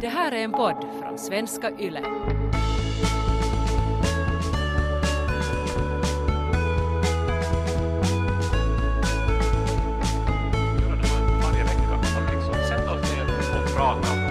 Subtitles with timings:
[0.00, 2.02] Det här är en podd från svenska YLE.
[11.42, 13.24] varje vecka och liksom sätta oss ner
[13.60, 14.27] och prata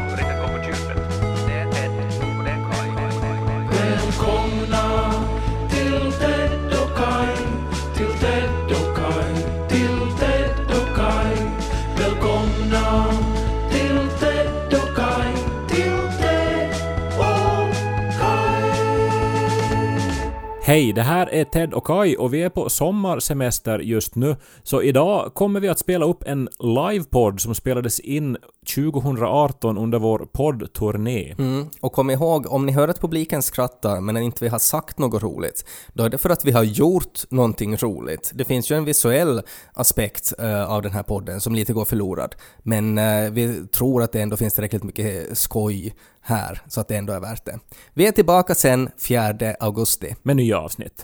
[20.67, 24.35] Hej, det här är Ted och Kai och vi är på sommarsemester just nu.
[24.63, 28.37] Så idag kommer vi att spela upp en livepodd som spelades in
[28.75, 31.35] 2018 under vår poddturné.
[31.37, 31.67] Mm.
[31.79, 35.23] Och kom ihåg, om ni hör att publiken skrattar men inte vi har sagt något
[35.23, 38.31] roligt, då är det för att vi har gjort någonting roligt.
[38.33, 39.41] Det finns ju en visuell
[39.73, 44.11] aspekt eh, av den här podden som lite går förlorad, men eh, vi tror att
[44.11, 47.59] det ändå finns tillräckligt mycket skoj här, så att det ändå är värt det.
[47.93, 50.15] Vi är tillbaka sen 4 augusti.
[50.23, 51.03] Med nya avsnitt.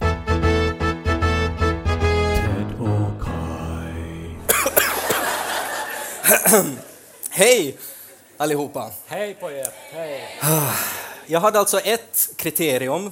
[7.36, 7.78] Hej
[8.38, 8.92] allihopa!
[9.08, 9.68] Hej på er!
[9.94, 10.22] Hej!
[11.26, 13.12] Jag hade alltså ett kriterium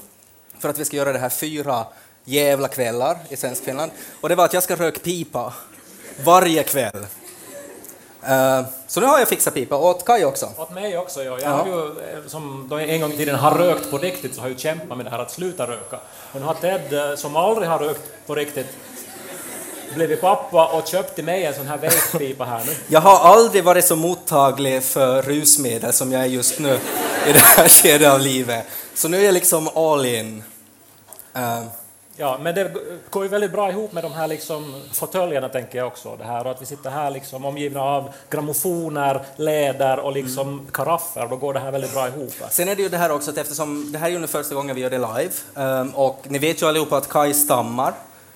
[0.59, 1.85] för att vi ska göra det här fyra
[2.25, 3.91] jävla kvällar i Svensk Finland
[4.21, 5.53] och det var att jag ska röka pipa
[6.23, 7.05] varje kväll.
[8.27, 10.49] Eh, så nu har jag fixat pipa, och åt Kaj också.
[10.57, 11.31] Åt mig också, ja.
[11.31, 11.47] Jag Ja.
[11.49, 14.41] har ju, eh, som då jag en gång i tiden har rökt på riktigt, så
[14.41, 15.99] har jag kämpat med det här att sluta röka.
[16.33, 18.67] Och nu har Ted, eh, som aldrig har rökt på riktigt,
[19.95, 22.75] blivit pappa och köpt till mig en sån här vape-pipa här nu.
[22.87, 26.79] Jag har aldrig varit så mottaglig för rusmedel som jag är just nu
[27.27, 28.65] i det här skedet av livet.
[28.93, 30.43] Så nu är jag liksom all in.
[31.33, 31.63] Eh,
[32.21, 32.73] Ja, men det
[33.09, 36.15] går ju väldigt bra ihop med de här liksom fåtöljerna tänker jag också.
[36.15, 41.27] Det här och att vi sitter här liksom omgivna av grammofoner, läder och liksom karaffer.
[41.29, 42.33] Då går det här väldigt bra ihop.
[42.49, 44.55] Sen är det ju det här också att eftersom det här är ju nu första
[44.55, 47.93] gången vi gör det live ehm, och ni vet ju allihopa att Kai stammar.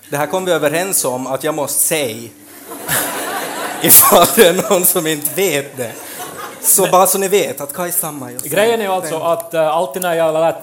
[0.10, 2.30] Det här kom vi överens om att jag måste säga
[3.82, 5.92] ifall det är någon som inte vet det.
[6.62, 10.14] Så bara så ni vet att stammar just Grejen är alltså att uh, alltid när
[10.14, 10.56] jag lärt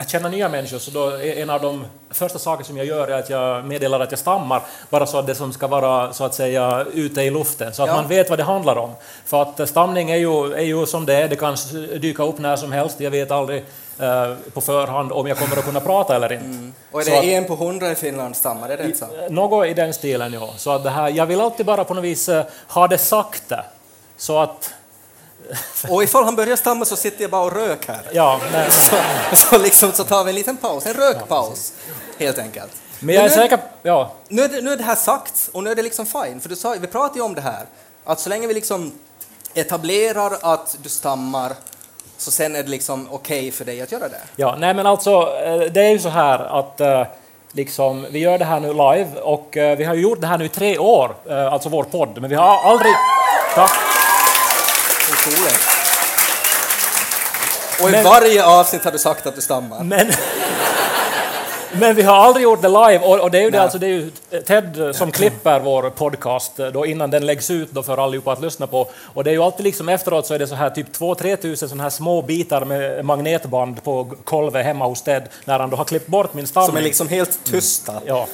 [0.00, 3.08] uh, känna nya människor så då är en av de första saker som jag gör
[3.08, 6.24] är att jag meddelar att jag stammar, bara så att det som ska vara så
[6.24, 7.94] att säga ute i luften, så att Ja.
[7.94, 8.90] man vet vad det handlar om.
[9.24, 11.56] För att uh, stamning är ju, är ju som det är, det kan
[12.00, 13.64] dyka upp när som helst, jag vet aldrig
[14.54, 16.72] på förhand om jag kommer att kunna prata eller inte.
[16.92, 19.06] Och är Så det att- en på hundra i Finland stammar, är det rätt så?
[19.30, 20.50] Något i den stilen, ja.
[20.56, 23.64] Så att det här, jag vill alltid bara på något vis eh, ha det sakta,
[24.16, 24.70] så att...
[25.88, 28.00] Och ifall han börjar stamma så sitter jag bara och rök här.
[28.12, 28.96] Ja, men, Så,
[29.36, 31.72] så, liksom, så tar vi en liten paus, en rökpaus,
[32.18, 32.72] helt enkelt.
[33.00, 33.58] men jag är nu- säker...
[33.82, 36.40] Ja, nu är, det, nu är det här sagt och nu är det liksom fine,
[36.40, 37.66] för du sa, vi pratade ju om det här,
[38.04, 38.92] att så länge vi liksom
[39.54, 41.52] etablerar att du stammar,
[42.18, 44.20] så sen är det liksom okej för dig att göra det.
[44.36, 45.10] Ja, nej men alltså,
[45.44, 47.06] eh, det är ju så här att eh,
[47.52, 50.38] liksom, vi gör det här nu live och eh, vi har ju gjort det här
[50.38, 51.14] nu i tre år,
[51.52, 52.92] alltså vår podd, men vi har aldrig...
[53.54, 53.72] Tack.
[55.12, 55.60] Otroligt.
[57.82, 59.82] Och i Men- varje avsnitt har du sagt att du stammar.
[59.84, 60.06] Men,
[61.80, 63.86] men vi har aldrig gjort det live och, och det är ju det, alltså, det
[63.86, 64.10] är ju
[64.46, 68.66] Ted som klipper vår podcast då innan den läggs ut då för allihopa att lyssna
[68.66, 68.88] på.
[69.14, 71.68] Och det är ju alltid liksom efteråt så är det så här typ 2-3 tusen
[71.68, 75.84] sådana här små bitar med magnetband på golvet hemma hos Ted när han då har
[75.84, 76.68] klippt bort min stamning.
[76.68, 77.92] Som är liksom helt tysta.
[78.06, 78.26] Ja.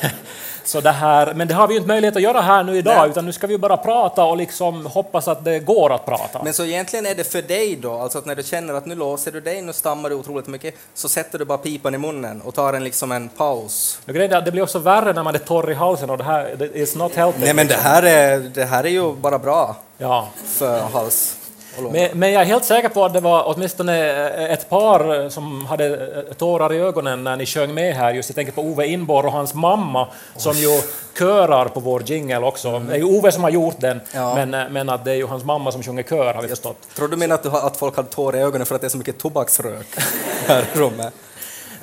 [0.64, 2.96] Så det här, men det har vi ju inte möjlighet att göra här nu idag,
[2.98, 3.10] Nej.
[3.10, 6.42] utan nu ska vi bara prata och liksom hoppas att det går att prata.
[6.44, 8.94] Men så egentligen är det för dig då, alltså att när du känner att nu
[8.94, 12.40] låser du dig, nu stammar du otroligt mycket, så sätter du bara pipan i munnen
[12.40, 13.98] och tar en liksom en paus.
[14.04, 14.12] Det
[14.52, 17.44] blir också värre när man är torr i halsen och det här, is not helping.
[17.44, 20.28] Nej men det här är, det här är ju bara bra Ja.
[20.46, 21.36] för hals.
[21.92, 26.08] Men, men jag är helt säker på att det var åtminstone ett par som hade
[26.38, 28.12] tårar i ögonen när ni sjöng med här.
[28.14, 30.80] Just jag tänker på Ove Inborg och hans mamma som ju
[31.18, 32.78] körar på vår jingle också.
[32.78, 34.34] Det är ju Ove som har gjort den, Ja.
[34.46, 36.76] men, men att det är ju hans mamma som sjunger kör har vi förstått.
[36.96, 38.86] Tror du menar att, du har, att folk hade tårar i ögonen för att det
[38.86, 39.86] är så mycket tobaksrök
[40.46, 41.12] här i rummet?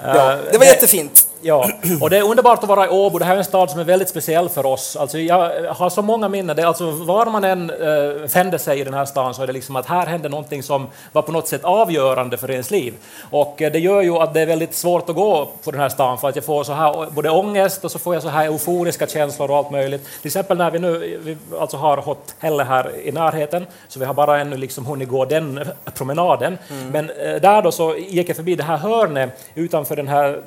[0.03, 1.27] Ja, Eh, det var jättefint.
[1.41, 1.69] Ja,
[2.01, 3.19] och det är underbart att vara i Åbo.
[3.19, 4.95] Det här är en stad som är väldigt speciell för oss.
[4.95, 6.55] Alltså, jag har så många minnen.
[6.55, 9.47] Det är alltså, var man än uh, fänder sig i den här stan så är
[9.47, 12.93] det liksom att här hände någonting som var på något sätt avgörande för ens liv.
[13.29, 15.89] Och eh, det gör ju att det är väldigt svårt att gå på den här
[15.89, 18.45] stan för att jag får så här både ångest och så får jag så här
[18.45, 20.05] euforiska känslor och allt möjligt.
[20.21, 24.13] Till exempel när vi nu vi alltså har hotell här i närheten, så vi har
[24.13, 25.59] bara ännu liksom hunnit gå den
[25.93, 26.57] promenaden.
[26.91, 30.41] Men eh, där då så gick jag förbi det här hörnet utanför den här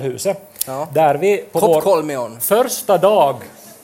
[0.00, 0.88] triangelhuset, Ja.
[0.92, 3.36] där vi på vår första dag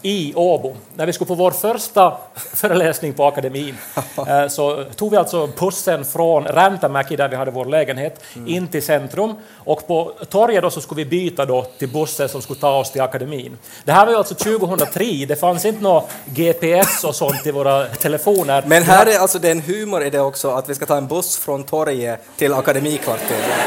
[0.03, 0.77] i Åbo.
[0.95, 2.17] När vi skulle på vår första
[2.55, 3.77] föreläsning på akademin
[4.29, 8.83] eh, så tog vi alltså bussen från Rantamäki, där vi hade vår lägenhet, in till
[8.83, 9.35] centrum.
[9.65, 12.91] Och på torget då så skulle vi byta då till bussen som skulle ta oss
[12.91, 13.59] till akademin.
[13.85, 17.85] Det här var ju alltså 2003, det fanns inte något GPS och sånt i våra
[17.87, 18.65] telefoner.
[18.67, 21.37] Men här är alltså den humor i det också att vi ska ta en buss
[21.37, 23.67] från torget till akademikvarteret.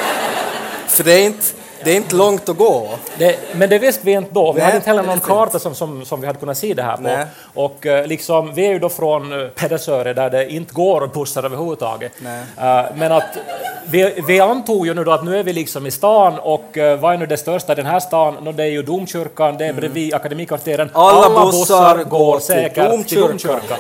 [0.87, 1.45] För det är inte,
[1.83, 2.89] det är inte långt att gå.
[3.17, 4.51] Det, men det visste vi inte då.
[4.51, 6.83] Vi Nej, hade inte heller någon karta som, som, som vi hade kunnat se det
[6.83, 7.03] här på.
[7.03, 7.25] Nej.
[7.53, 11.43] Och eh, liksom, vi är ju då från eh, Pedersöre där det inte går bussar
[11.43, 12.11] överhuvudtaget.
[12.19, 12.43] Nej.
[12.57, 13.37] Eh, men att
[13.85, 17.13] vi, vi antog ju nu då att nu är vi liksom i stan och vad
[17.13, 18.33] är nu det största i den här stan?
[18.41, 20.89] No, det är ju domkyrkan, det är bredvid akademikvarteren.
[20.89, 20.91] Mm.
[20.93, 23.27] Alla bussar går till säkert till domkyrkan.
[23.29, 23.77] domkyrkan.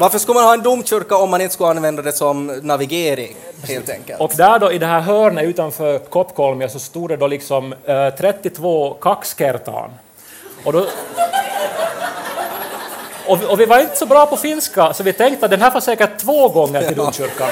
[0.00, 3.90] Varför skulle man ha en domkyrka om man inte skulle använda det som navigering, helt
[3.90, 4.20] enkelt?
[4.20, 8.10] Och där då i det här hörnet utanför Koppkolmia så stod det då liksom eh,
[8.18, 9.90] 32 kaxkertan.
[10.64, 10.86] Och, då,
[13.26, 15.60] och, vi, och vi var inte så bra på finska så vi tänkte att den
[15.60, 17.48] här får säkert två gånger till domkyrkan.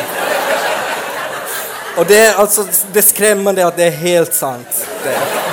[1.96, 4.86] Och det är alltså det skrämmande att det är helt sant.
[5.04, 5.47] Det.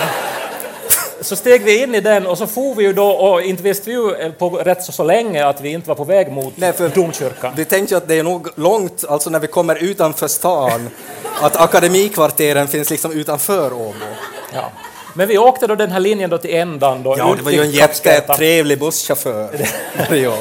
[1.25, 3.89] Så steg vi in i den och så for vi ju då och inte visste
[3.89, 6.73] vi ju på rätt så, så länge att vi inte var på väg mot Nej,
[6.73, 7.53] för- domkyrkan.
[7.55, 10.89] Vi tänkte att det är nog långt, alltså när vi kommer utanför stan,
[11.41, 13.93] att akademikvarteren finns liksom utanför Åbo.
[14.53, 14.71] Ja.
[15.13, 17.03] Men vi åkte då den här linjen då till ändan.
[17.03, 19.49] Då, Ja, det var ju en jättetrevlig busschaufför.
[20.15, 20.37] ja.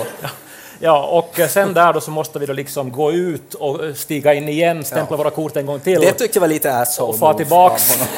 [0.78, 3.94] Ja, och eh, sen där då så måste vi då liksom gå ut och eh,
[3.94, 6.00] stiga in igen, stämpla våra kort en gång till.
[6.00, 7.98] Det tyckte jag var lite asshole Och move tillbaks.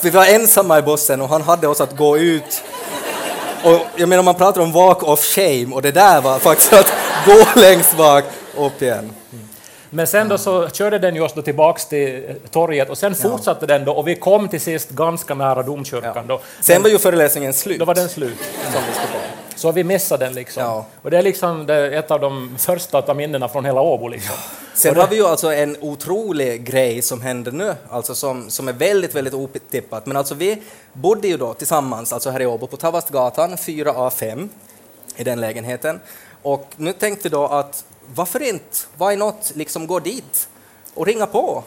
[0.00, 2.62] Vi var ensamma i bussen och han hade oss att gå ut.
[3.64, 6.92] Och jag menar, man pratar om walk of shame och det där var faktiskt att
[7.26, 8.24] gå längst bak,
[8.56, 9.12] upp igen.
[9.90, 13.14] Men sen då så körde den ju oss då tillbaks till eh, torget och sen
[13.14, 16.40] fortsatte den då och vi kom till sist ganska nära domkyrkan då.
[16.60, 17.78] Sen var ju föreläsningen slut.
[17.78, 18.38] Då var den slut.
[18.72, 20.62] som vi skulle Så vi missade den liksom.
[20.62, 20.86] Ja.
[21.02, 24.36] Och det är liksom det, ett av de första minnena från hela Åbo liksom.
[24.74, 28.72] Sen har vi ju alltså en otrolig grej som händer nu, alltså som, som är
[28.72, 30.06] väldigt, väldigt otippat.
[30.06, 30.62] Men alltså vi
[30.92, 34.48] bodde ju då tillsammans, alltså här i Åbo, på Tavastgatan 4A5
[35.16, 36.00] i den lägenheten.
[36.42, 37.84] Och nu tänkte vi då att
[38.14, 40.48] varför inte, why not, liksom gå dit
[40.94, 41.64] och ringa på?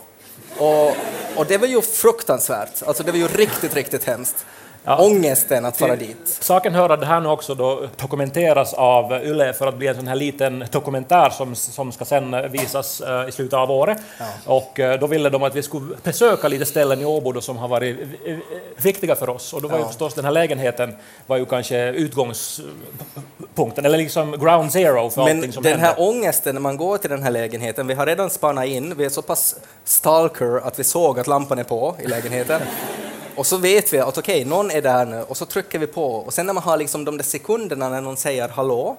[0.57, 0.87] Och,
[1.35, 4.45] och det var ju fruktansvärt, alltså det var ju riktigt, riktigt hemskt.
[4.83, 4.97] Ja.
[5.05, 6.17] Ångesten att fara dit.
[6.25, 9.95] Saken hör att det här nu också då dokumenteras av Yle för att bli en
[9.95, 13.97] sån här liten dokumentär som, som ska sen visas eh, i slutet av året.
[14.45, 17.57] Och eh, då ville de att vi skulle besöka lite ställen i Åbo då som
[17.57, 18.37] har varit eh,
[18.81, 19.53] viktiga för oss.
[19.53, 19.87] Och då var ju Ja.
[19.87, 20.95] förstås den här lägenheten
[21.27, 25.85] var ju kanske utgångspunkten, eller liksom ground zero för allting Men som den hände.
[25.87, 29.05] här ångesten när man går till den här lägenheten, vi har redan spannat in, vi
[29.05, 32.61] är så pass stalker att vi såg att lampan är på i lägenheten.
[33.41, 36.15] Och så vet vi att okej, någon är där nu och så trycker vi på
[36.15, 38.97] och sen när man har liksom de där sekunderna när någon säger hallå,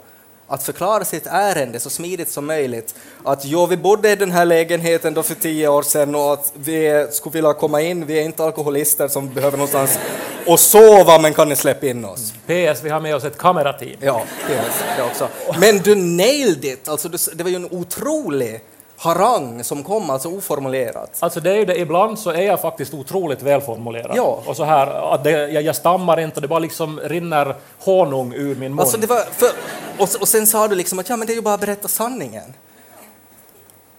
[0.49, 2.95] att förklara sitt ärende så smidigt som möjligt.
[3.25, 6.53] Att jo, vi bodde i den här lägenheten då för tio år sedan och att
[6.55, 9.99] vi skulle vilja komma in, vi är inte alkoholister som behöver någonstans
[10.47, 12.33] och sova, men kan ni släppa in oss?
[12.33, 13.97] PS, vi har med oss ett kamerateam.
[14.01, 14.63] Ja, det,
[14.97, 15.29] det också.
[15.61, 16.89] Men du nailed it!
[16.89, 18.61] Alltså, det var ju en otrolig
[19.03, 21.17] harang som kom, alltså oformulerat.
[21.21, 24.17] Alltså det är ju det, ibland så är jag faktiskt otroligt välformulerad.
[24.17, 24.43] Ja.
[24.47, 28.55] Och så här, att det, jag, jag stammar inte, det bara liksom rinner honung ur
[28.55, 28.81] min mun.
[28.81, 29.49] Alltså det var för,
[29.99, 31.89] och, och sen sa du liksom att ja, men det är ju bara att berätta
[31.89, 32.55] sanningen.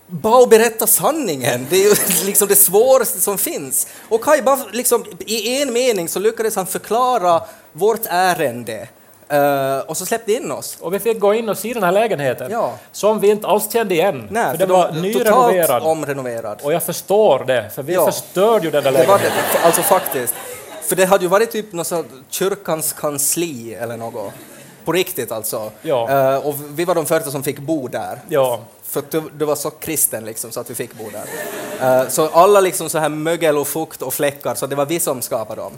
[0.07, 1.95] Bara att berätta sanningen, det är ju
[2.25, 3.87] liksom det svåraste som finns.
[4.09, 7.41] Och Kaj, bara liksom, i en mening så lyckades han förklara
[7.71, 8.87] vårt ärende
[9.29, 10.77] eh, och så släppte in oss.
[10.81, 12.73] Och vi fick gå in och se den här lägenheten, Ja.
[12.91, 14.27] som vi inte alls kände igen.
[14.31, 15.61] Nej, för den var nyrenoverad.
[15.67, 16.59] totalt omrenoverad.
[16.63, 18.05] Och jag förstår det, för vi Ja.
[18.05, 19.43] förstörde ju den där Det var lägenheten.
[19.53, 20.33] det, alltså faktiskt.
[20.87, 24.33] För det hade ju varit typ något så kyrkans kansli eller något.
[24.85, 25.71] På riktigt alltså.
[25.81, 26.09] Ja.
[26.33, 28.19] Eh, och vi var de första som fick bo där.
[28.29, 28.59] Ja.
[28.83, 31.99] För du, du var så kristen liksom så att vi fick bo där.
[32.01, 34.99] Eh, så alla liksom så här mögel och fukt och fläckar, så det var vi
[34.99, 35.71] som skapade dem.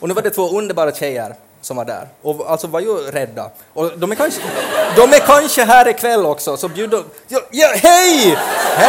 [0.00, 3.50] Och nu var det två underbara tjejer som var där och alltså var ju rädda.
[3.72, 4.40] Och de är kanske,
[4.96, 7.04] de är kanske här ikväll också, så bjud dem...
[7.28, 8.38] Ja, ja, hej!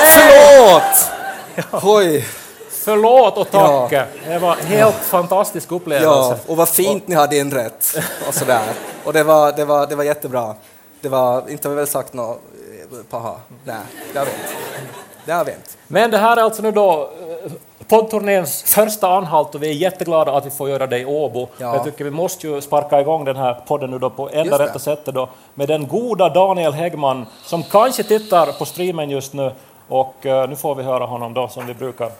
[0.05, 1.11] Förlåt!
[1.83, 2.27] Oj.
[2.69, 3.91] Förlåt och tack!
[4.27, 6.07] Det var en helt fantastisk upplevelse.
[6.07, 8.63] Ja, och vad fint ni hade inrett och sådär.
[9.03, 10.55] Och det var, det var, det var jättebra.
[11.01, 12.41] Det var, inte har vi väl sagt något
[12.91, 13.35] eh, paha?
[13.63, 13.75] Nej,
[14.13, 14.53] det har vi inte.
[15.25, 15.69] Det har vi inte.
[15.87, 17.11] Men det här är alltså nu då
[17.87, 21.47] poddturnéns första anhalt och vi är jätteglada att vi får göra det i Åbo.
[21.57, 21.75] Ja.
[21.75, 24.79] Jag tycker vi måste ju sparka igång den här podden nu då på enda rätta
[24.79, 29.51] sättet då med den goda Daniel Häggman som kanske tittar på streamen just nu
[29.87, 32.11] och eh, nu får vi höra honom då som vi brukar.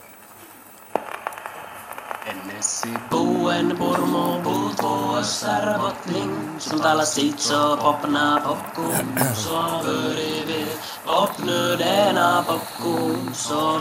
[2.32, 9.52] Ennesi puuen purmo puut vuossar bottning Som talar sitt så popna popcorn Så
[9.86, 10.46] börjar
[11.06, 13.80] Popnu denna popcorn Så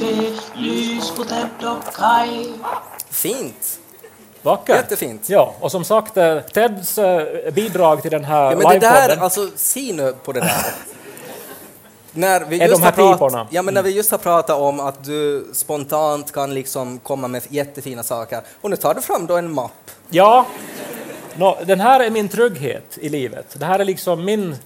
[0.00, 2.52] vi Lys på Ted och Kai
[3.10, 3.78] Fint!
[4.42, 4.76] Vackert.
[4.76, 5.28] Jättefint.
[5.28, 9.16] Ja, och som sagt, eh, Teds eh, bidrag till den här Ja, men det där,
[9.22, 10.66] alltså se nu på det där.
[12.12, 13.46] när vi Är just de här har prat- piporna?
[13.50, 17.42] Ja, men när vi just har pratat om att du spontant kan liksom komma med
[17.48, 18.40] jättefina saker.
[18.60, 19.90] Och nu tar du fram då en mapp.
[20.10, 20.46] Ja,
[21.36, 23.46] nå, den här är min trygghet i livet.
[23.58, 24.56] Det här är liksom min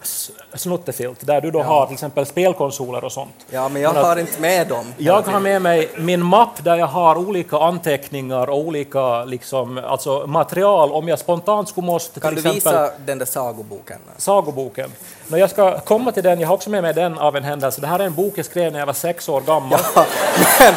[0.55, 3.35] snuttefilt, där du då har till exempel spelkonsoler och sånt.
[3.51, 4.95] Ja, men jag Men har inte med dem.
[4.99, 10.27] Jag har med mig min mapp där jag har olika anteckningar och olika liksom, alltså
[10.27, 13.99] material om jag spontant skulle måste Kan du exempel visa den där sagoboken?
[14.17, 14.91] sagoboken.
[15.29, 17.81] När jag ska komma till den, jag har också med mig den av en händelse.
[17.81, 19.81] Det här är en bok jag skrev när jag var sex år gammal.
[20.61, 20.75] men,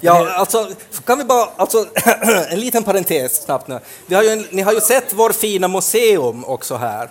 [0.00, 0.68] ja, alltså,
[1.04, 1.86] kan vi bara, alltså,
[2.50, 3.80] en liten parentes snabbt nu.
[4.16, 7.10] Har ju ni har ju sett vår fina museum också här.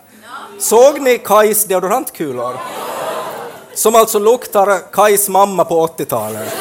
[0.60, 2.58] Såg ni Kajs deodorantkulor?
[3.74, 6.54] Som alltså luktar Kajs mamma på 80-talet.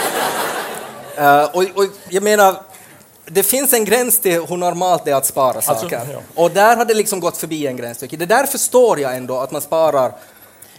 [1.16, 2.56] Eh, och, och jag menar,
[3.24, 6.00] det finns en gräns till hur normalt det är att spara saker.
[6.12, 6.20] ja.
[6.34, 7.98] Och där har det liksom gått förbi en gräns.
[7.98, 10.12] Det där förstår jag ändå, att man sparar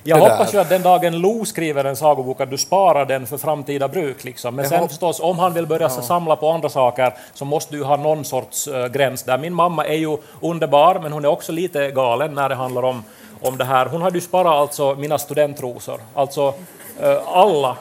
[0.04, 3.38] Jag hoppas ju att den dagen Lo skriver en sagobok att du sparar den för
[3.38, 4.24] framtida bruk.
[4.24, 4.56] Liksom.
[4.56, 7.76] Men Jag sen hopp- förstås, om han vill börja samla på andra saker så måste
[7.76, 9.38] du ha någon sorts eh, gräns där.
[9.38, 13.04] Min mamma är ju underbar, men hon är också lite galen när det handlar om,
[13.42, 13.86] om det här.
[13.86, 16.54] Hon hade ju sparat alltså mina studentrosor, alltså
[17.02, 17.78] eh, alla.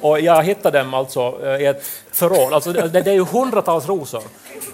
[0.00, 2.52] Och jag hittade dem alltså eh, i ett förråd.
[2.52, 4.22] Alltså, det, det är ju hundratals rosor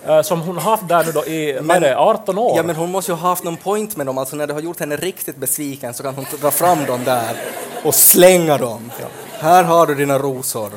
[0.06, 2.56] eh, som hon haft där nu då i är det, 18 år.
[2.56, 4.18] Ja, men hon måste ju ha haft någon point med dem.
[4.18, 7.37] Alltså när du har gjort henne riktigt besviken så kan hon dra fram dem där
[7.85, 8.90] och slänga dem.
[9.33, 10.71] Här har du dina rosor.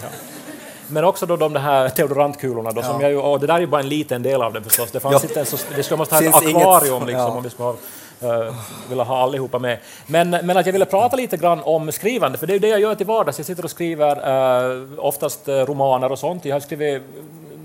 [0.87, 3.81] Men också då de här deodorantkulorna då, som jag ju, det där är ju bara
[3.81, 4.91] en liten del av det förstås.
[4.91, 5.19] Det, fanns Ja.
[5.21, 7.27] inte ens, det skulle måste ha ett akvarium liksom, ja.
[7.27, 7.75] om vi skulle ha,
[8.23, 8.55] uh,
[8.89, 9.77] vilja ha allihopa med.
[10.07, 12.79] Men, men att jag ville prata lite grann om skrivande, för det är det jag
[12.79, 13.39] gör till vardags.
[13.39, 16.45] Jag sitter och skriver uh, oftast eh, romaner och sånt.
[16.45, 17.03] Jag har skrivit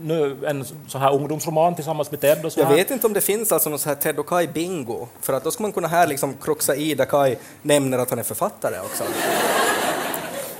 [0.03, 2.75] nu en sån här ungdomsroman tillsammans med Ted och så Jag här.
[2.75, 5.45] vet inte om det finns alltså någon så här Ted och Kai bingo, för att
[5.45, 8.79] då ska man kunna här liksom kruxa i där Kai nämner att han är författare
[8.79, 9.05] också.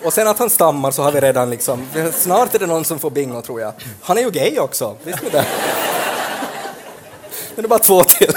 [0.05, 2.99] Och sen att han stammar så har vi redan liksom, snart är det någon som
[2.99, 3.73] får bingo tror jag.
[4.03, 5.47] Han är ju gay också, visste ni det?
[7.55, 8.33] Men det är bara två till.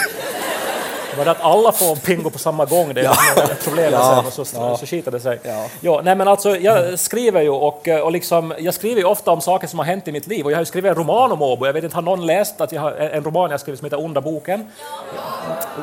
[1.18, 2.94] Var det att alla får bingo på samma gång?
[2.94, 3.44] Det är Ja.
[3.44, 4.16] ett problem Ja.
[4.16, 4.78] sen och så, Ja.
[4.78, 5.40] så skiter det sig.
[5.44, 5.66] Ja.
[5.80, 9.42] Ja, nej, men alltså, jag skriver ju och, och liksom, jag skriver ju ofta om
[9.42, 11.42] saker som har hänt i mitt liv och jag har ju skrivit en roman om
[11.42, 11.66] Åbo.
[11.66, 14.00] Jag vet inte, har någon läst att jag har en roman jag skrivit som heter
[14.06, 14.68] Onda boken?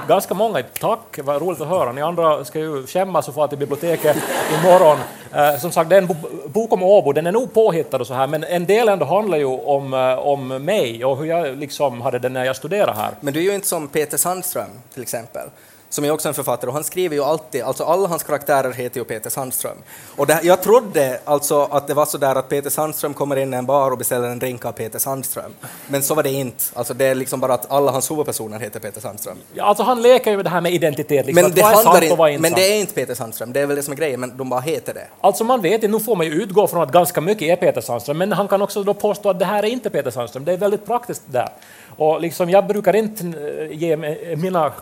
[0.08, 1.92] Ganska många, tack, vad roligt att höra.
[1.92, 4.16] Ni andra ska ju skämmas och få till biblioteket
[4.62, 4.98] imorgon.
[5.34, 6.14] Eh, som sagt, det är en bo-
[6.46, 9.38] bok om Åbo, den är nog påhittad och så här, men en del ändå handlar
[9.38, 13.10] ju om, eh, om mig och hur jag liksom hade det när jag studerade här.
[13.20, 15.52] Men du är ju inte som Peter Sandström till exempel, exempel.
[15.94, 19.00] Som är också en författare och han skriver ju alltid, alltså alla hans karaktärer heter
[19.00, 19.76] ju Peter Sandström.
[20.16, 23.54] Och det, jag trodde alltså att det var så där att Peter Sandström kommer in
[23.54, 25.52] i en bar och beställer en drink av Peter Sandström.
[25.88, 28.80] Men så var det inte, alltså det är liksom bara att alla hans huvudpersoner heter
[28.80, 29.36] Peter Sandström.
[29.54, 31.74] Ja, alltså han leker ju med det här med identitet, liksom, Men det, vad är
[31.74, 32.56] handlar sant och vad är inte, men sant.
[32.56, 34.60] det är inte Peter Sandström, det är väl det som är grejen, men de bara
[34.60, 35.06] heter det.
[35.20, 37.80] Alltså man vet inte, nu får man ju utgå från att ganska mycket är Peter
[37.80, 40.52] Sandström, men han kan också då påstå att det här är inte Peter Sandström, det
[40.52, 41.48] är väldigt praktiskt där.
[41.96, 43.96] Och liksom, jag brukar inte eh, ge
[44.36, 44.72] mina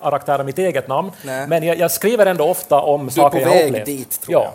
[0.00, 1.46] karaktärer mitt eget namn, Nej.
[1.46, 3.86] men jag, jag skriver ändå ofta om är saker jag har upplevt.
[3.86, 4.52] dit, ja.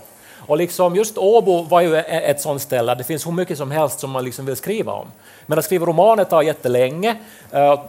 [0.48, 3.72] Och liksom just Åbo var ju e- ett sånt ställe, det finns hur mycket som
[3.72, 5.08] helst som man liksom vill skriva om.
[5.46, 7.16] Men att skriva romaner tar jättelänge,
[7.51, 7.80] eh,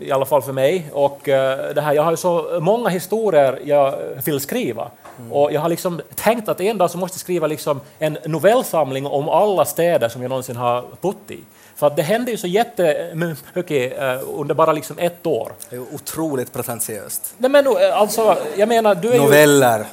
[0.00, 0.90] i alla fall för mig.
[0.92, 3.94] Och eh, det här, jag har ju så många historier jag
[4.24, 4.90] vill skriva.
[5.18, 5.32] Mm.
[5.32, 9.06] Och jag har liksom tänkt att en dag så måste jag skriva liksom en novellsamling
[9.06, 11.38] om alla städer som jag någonsin har bott i.
[11.78, 15.52] För att det hände ju så jättemycket eh, under bara liksom ett år.
[15.70, 17.34] Det är ju otroligt pretentiöst.
[17.38, 19.20] Nej men eh, alltså, jag menar, du är ju...
[19.20, 19.86] Noveller,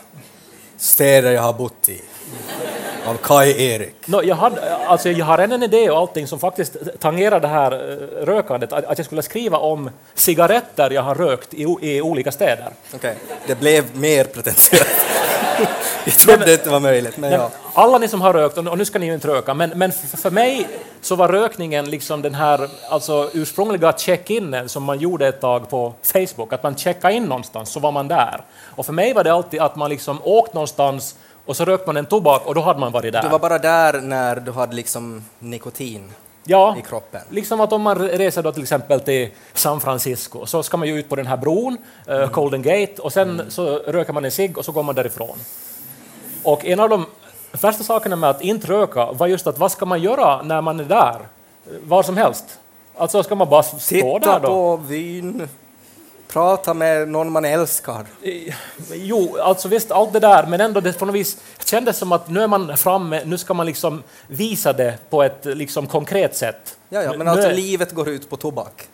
[0.77, 2.01] städer jag har bott i,
[3.05, 3.95] av Kai Erik.
[4.05, 7.47] No, jag, hade, alltså jag har redan en idé och allting som faktiskt tangerar det
[7.47, 12.01] här eh, rökandet, att, att jag skulle skriva om cigaretter jag har rökt i, i
[12.01, 12.69] olika städer.
[12.95, 13.15] Okej,
[13.47, 15.05] det blev mer pretentiöst.
[16.05, 17.49] jag trodde inte det var möjligt, men Nej, ja.
[17.73, 20.17] Alla ni som har rökt, och nu ska ni ju inte röka, men, men för
[20.17, 20.67] för mig
[21.01, 25.93] så var rökningen liksom den här alltså, ursprungliga check-inen som man gjorde ett tag på
[26.01, 28.41] Facebook, att man checkade in någonstans så var man där.
[28.75, 31.97] Och för mig var det alltid att man liksom åkt någonstans och så rökte man
[31.97, 33.21] en tobak och då hade man varit där.
[33.21, 36.11] Du var bara där när du hade liksom nikotin
[36.43, 37.21] ja, i kroppen.
[37.29, 40.99] Liksom att om man reser då till exempel till San Francisco så ska man ju
[40.99, 44.57] ut på den här bron, eh, Golden Gate, och sen så röker man en cigg
[44.57, 45.37] och så går man därifrån.
[46.43, 47.05] Och en av de
[47.61, 50.79] värsta sakerna med att inte röka var just att vad ska man göra när man
[50.79, 51.17] är där?
[51.83, 52.59] Var som helst.
[52.97, 54.47] Alltså ska man bara stå Titta där då?
[54.47, 55.49] på vyn,
[56.27, 58.05] prata med någon man älskar.
[58.93, 62.29] Jo, alltså visst, allt det där, men ändå det på något vis kändes som att
[62.29, 66.77] nu är man framme, nu ska man liksom visa det på ett liksom konkret sätt.
[66.89, 68.87] Ja, ja, men nu alltså är- livet går ut på tobak.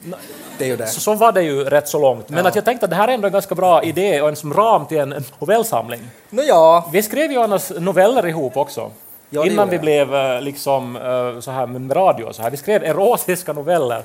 [0.58, 0.88] Det är ju det.
[0.88, 2.30] Så, så var det ju rätt så långt.
[2.30, 2.48] Men Ja.
[2.50, 4.54] att jag tänkte att det här är ändå en ganska bra idé och en som
[4.54, 6.02] ram till en, novellsamling.
[6.30, 8.92] Nå ja, Vi skrev ju annars noveller ihop också.
[9.30, 12.52] Ja, Innan vi blev eh, liksom eh, så här med radio och så här.
[12.52, 14.04] Vi skrev erotiska noveller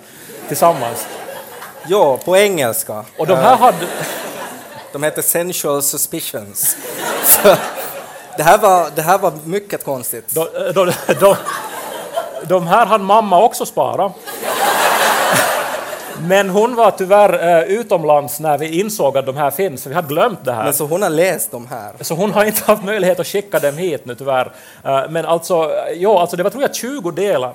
[0.49, 1.07] tillsammans.
[1.89, 3.05] Ja, på engelska.
[3.19, 3.87] Och de här hade...
[4.93, 6.77] De heter Sensual Suspicions.
[7.25, 7.57] Så,
[8.37, 10.35] det, här var, det här var mycket konstigt.
[10.35, 11.37] De, de, de,
[12.49, 14.13] de här hann mamma också spara.
[16.21, 19.95] Men hon var tyvärr eh, utomlands när vi insåg att de här finns, så vi
[19.95, 20.65] hade glömt det här.
[20.65, 21.93] Men så hon har läst de här.
[22.01, 24.53] Så hon har inte haft möjlighet att skicka dem hit nu tyvärr.
[24.85, 27.55] Eh, Men alltså, jo, alltså det var tror jag 20 delar.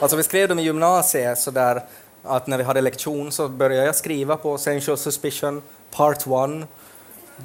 [0.00, 1.82] Alltså vi skrev dem i gymnasiet så där
[2.22, 6.68] att när vi hade lektion så började jag skriva på Sensual Suspicion Part 1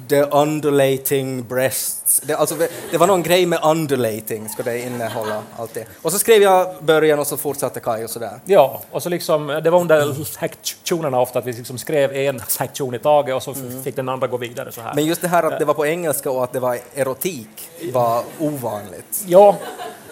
[0.08, 2.20] The undulating breasts.
[2.20, 2.56] Det, alltså,
[2.90, 5.86] det var någon grej med undulating, ska det innehålla allt det.
[6.02, 8.40] Och så skrev jag början och så fortsatte Kaj och sådär.
[8.44, 12.94] Ja, och så liksom, det var under sektionerna ofta att vi liksom skrev en sektion
[12.94, 13.54] i taget och så
[13.84, 14.94] fick den andra gå vidare så här.
[14.94, 18.22] Men just det här att det var på engelska och att det var erotik var
[18.38, 19.24] ovanligt.
[19.26, 19.56] Ja,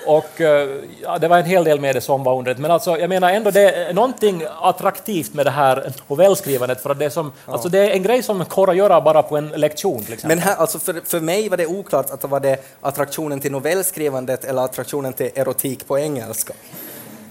[0.06, 0.68] och eh,
[1.02, 2.60] ja, det var en hel del med det som var underligt.
[2.60, 6.98] Men alltså, jag menar ändå det är någonting attraktivt med det här novellskrivandet för att
[6.98, 9.48] det är, som, alltså det är en grej som går att göra bara på en
[9.48, 10.36] lektion till exempel.
[10.36, 13.52] Men här, alltså för, för mig var det oklart att det var det attraktionen till
[13.52, 16.54] novellskrivandet eller attraktionen till erotik på engelska.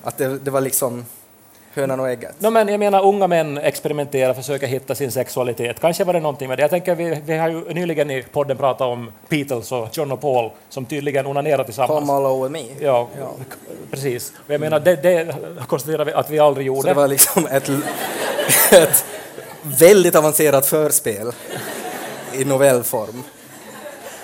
[0.03, 1.05] Att det, det var liksom
[1.75, 2.35] hönan och ägget.
[2.39, 5.79] No, men jag menar, unga män experimenterar, försöker hitta sin sexualitet.
[5.79, 6.61] Kanske var det någonting med det.
[6.61, 10.21] Jag tänker, vi, vi har ju nyligen i podden pratat om Beatles och John och
[10.21, 11.99] Paul som tydligen onanerar tillsammans.
[11.99, 12.63] Come all over me.
[12.79, 13.07] Ja,
[13.91, 14.33] precis.
[14.47, 15.35] Och jag menar, det, det
[15.67, 16.81] konstaterar vi att vi aldrig gjorde.
[16.81, 17.69] Så det var liksom ett,
[18.71, 19.05] ett
[19.61, 21.31] väldigt avancerat förspel
[22.33, 23.23] i novellform.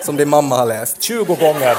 [0.05, 1.01] Som din mamma har läst.
[1.01, 1.75] 20 gånger.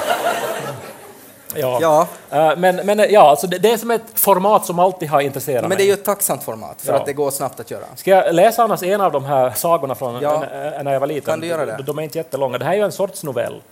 [1.55, 1.79] Ja.
[1.81, 5.21] Ja, Eh, Men, men ja, alltså det, det är som ett format som alltid har
[5.21, 5.79] intresserat men mig.
[5.79, 6.99] det är ju ett tacksamt format för Ja.
[6.99, 7.85] att det går snabbt att göra.
[7.97, 10.45] Ska jag läsa annars en av de här sagorna från Ja.
[10.83, 11.33] när jag var liten?
[11.33, 11.77] Kan du göra det?
[11.77, 12.59] De, de är inte jättelånga.
[12.59, 13.63] Det här är ju en sorts novell.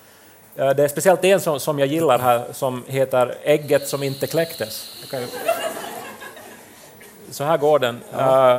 [0.56, 4.26] Eh, Det är speciellt en som, som jag gillar här som heter Ägget som inte
[4.26, 4.92] kläcktes.
[5.12, 5.26] Ju...
[7.30, 8.00] Så här går den.
[8.18, 8.58] Eh,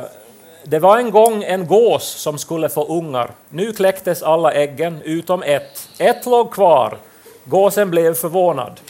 [0.64, 3.30] Det var en gång en gås som skulle få ungar.
[3.48, 5.88] Nu kläcktes alla äggen utom ett.
[5.98, 6.98] Ett låg kvar.
[7.44, 8.80] Gåsen blev förvånad.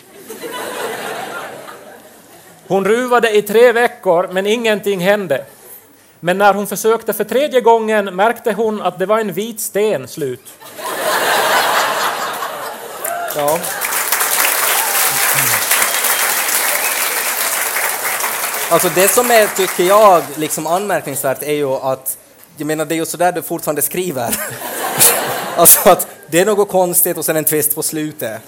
[2.73, 5.45] Hon ruvade i tre veckor, men ingenting hände.
[6.21, 10.09] Men när hon försökte för tredje gången märkte hon att det var en vit sten
[10.09, 10.53] slut.
[13.37, 13.59] Ja.
[18.71, 22.19] Alltså det som är, tycker jag, liksom anmärkningsvärt är ju att,
[22.57, 24.37] jag menar det är ju sådär du fortfarande skriver.
[25.57, 28.41] alltså att det är något konstigt och sen en twist på slutet.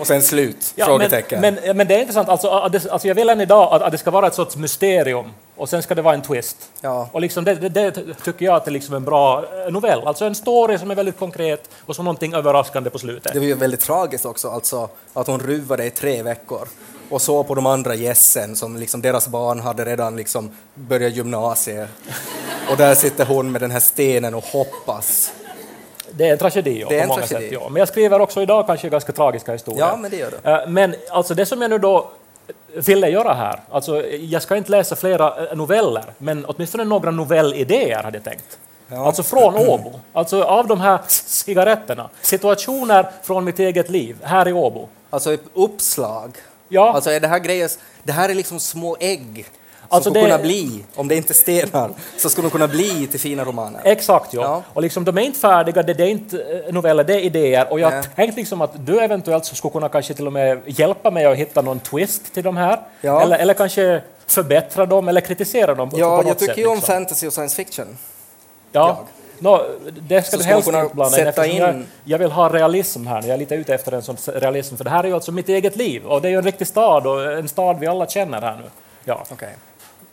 [0.00, 1.40] Och sen slut, frågetecken.
[1.40, 3.98] men, men, men det är intressant, alltså, alltså jag vill än idag att, att det
[3.98, 6.56] ska vara ett sorts mysterium och sen ska det vara en twist.
[6.80, 7.08] Ja.
[7.12, 10.06] Och liksom det, det, det tycker jag att det är liksom en bra eh, novell,
[10.06, 13.32] alltså en story som är väldigt konkret och så någonting överraskande på slutet.
[13.32, 16.68] Det var ju väldigt tragiskt också, alltså att hon ruvade i tre veckor
[17.10, 21.88] och så på de andra gässen som liksom deras barn hade redan liksom börjat gymnasiet.
[22.70, 25.32] Och där sitter hon med den här stenen och hoppas.
[26.20, 27.50] Det är en tragedi, ja, Det är på en många tragedi.
[27.50, 27.58] sätt.
[27.62, 27.68] Ja.
[27.68, 29.80] Men jag skriver också idag kanske ganska tragiska historier.
[29.80, 30.50] Ja, men det gör du.
[30.50, 32.10] Eh, Men alltså det som jag nu då
[32.74, 38.02] ville göra här, alltså jag ska inte läsa flera eh, noveller, men åtminstone några novellidéer
[38.02, 38.58] hade jag tänkt.
[38.88, 39.06] Ja.
[39.06, 44.52] Alltså från Åbo, alltså av de här cigaretterna, situationer från mitt eget liv här i
[44.52, 44.88] Åbo.
[45.10, 46.36] Alltså uppslag.
[46.68, 47.70] Ja, Alltså är det här grejer,
[48.02, 49.46] det här är liksom små ägg
[49.92, 53.20] Alltså skulle det- kunna bli, om det inte stenar, så skulle de kunna bli till
[53.20, 53.80] fina romaner.
[53.84, 54.42] exakt ja.
[54.42, 54.62] Ja.
[54.72, 57.72] Och liksom, de är inte färdiga, det, det är inte eh, noveller, det är idéer.
[57.72, 58.02] Och jag Nej.
[58.16, 61.62] tänkte liksom att du eventuellt skulle kunna kanske till och med hjälpa mig att hitta
[61.62, 62.80] någon twist till de här.
[63.00, 63.22] Ja.
[63.22, 66.94] Eller, eller kanske förbättra dem eller kritisera dem Ja, jag tycker ju om liksom.
[66.94, 67.98] fantasy och science fiction.
[68.72, 68.98] Ja.
[69.38, 69.60] No,
[70.00, 72.48] det ska Så du helst inte blanda in, sätta eftersom jag, in- jag vill ha
[72.48, 73.22] realism här.
[73.22, 75.48] Jag är lite ute efter en sån realism, för det här är ju alltså mitt
[75.48, 78.40] eget liv och det är ju en riktig stad och en stad vi alla känner
[78.40, 78.70] här nu.
[79.04, 79.24] Ja.
[79.30, 79.48] Okej.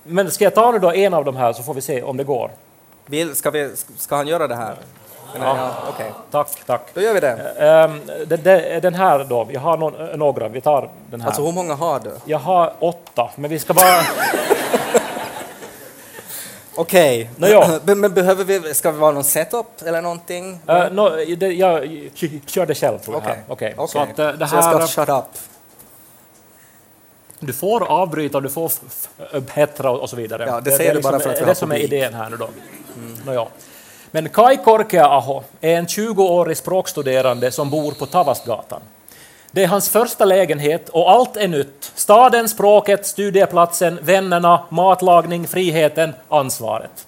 [0.08, 2.17] Men ska jag ta nu då en av de här så får vi se om
[2.17, 2.52] det går.
[3.06, 4.76] Vill, ska, vi, ska han göra det här?
[5.39, 5.58] Ja.
[5.58, 5.72] ja.
[5.89, 6.82] Okej, Tack, tack.
[6.93, 7.54] då gör vi det.
[7.58, 11.28] Ehm, det, den här då, jag har nå- några, vi tar den här.
[11.28, 12.12] Alltså hur många har du?
[12.26, 13.86] Jag har åtta, men vi ska bara...
[16.76, 20.60] Okej, Nå, men, men behöver vi, ska vi vara någon setup eller någonting?
[20.70, 21.82] Uh, no, det, jag
[22.46, 23.24] kör det själv tror jag.
[23.24, 23.43] Okej.
[23.48, 23.74] Okej.
[23.78, 23.88] Okej.
[23.88, 25.26] Så att eh, Så jag ska shut up.
[27.39, 28.71] Du får avbryta, du får
[29.32, 30.45] upphetsra och så vidare.
[30.47, 31.78] Ja, det säger är du bara liksom- för att vi det har det som är
[31.78, 32.50] idén här nu då.
[33.26, 33.45] Nåja.
[34.12, 38.82] Men Kai Korkeaho är en 20-årig språkstuderande som bor på Tavastgatan.
[39.52, 41.91] Det är hans första lägenhet och allt är nytt.
[41.95, 47.08] Staden, språket, studieplatsen, vännerna, matlagning, friheten, ansvaret.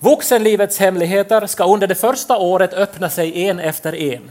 [0.00, 4.30] Vuxenlivets hemligheter ska under det första året öppna sig en efter en.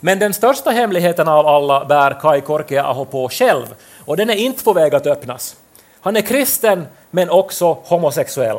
[0.00, 4.64] Men den största hemligheten av alla bär Kai Korkeaho på själv och den är inte
[4.64, 5.56] på väg att öppnas.
[6.00, 8.58] Han är kristen men också homosexuell.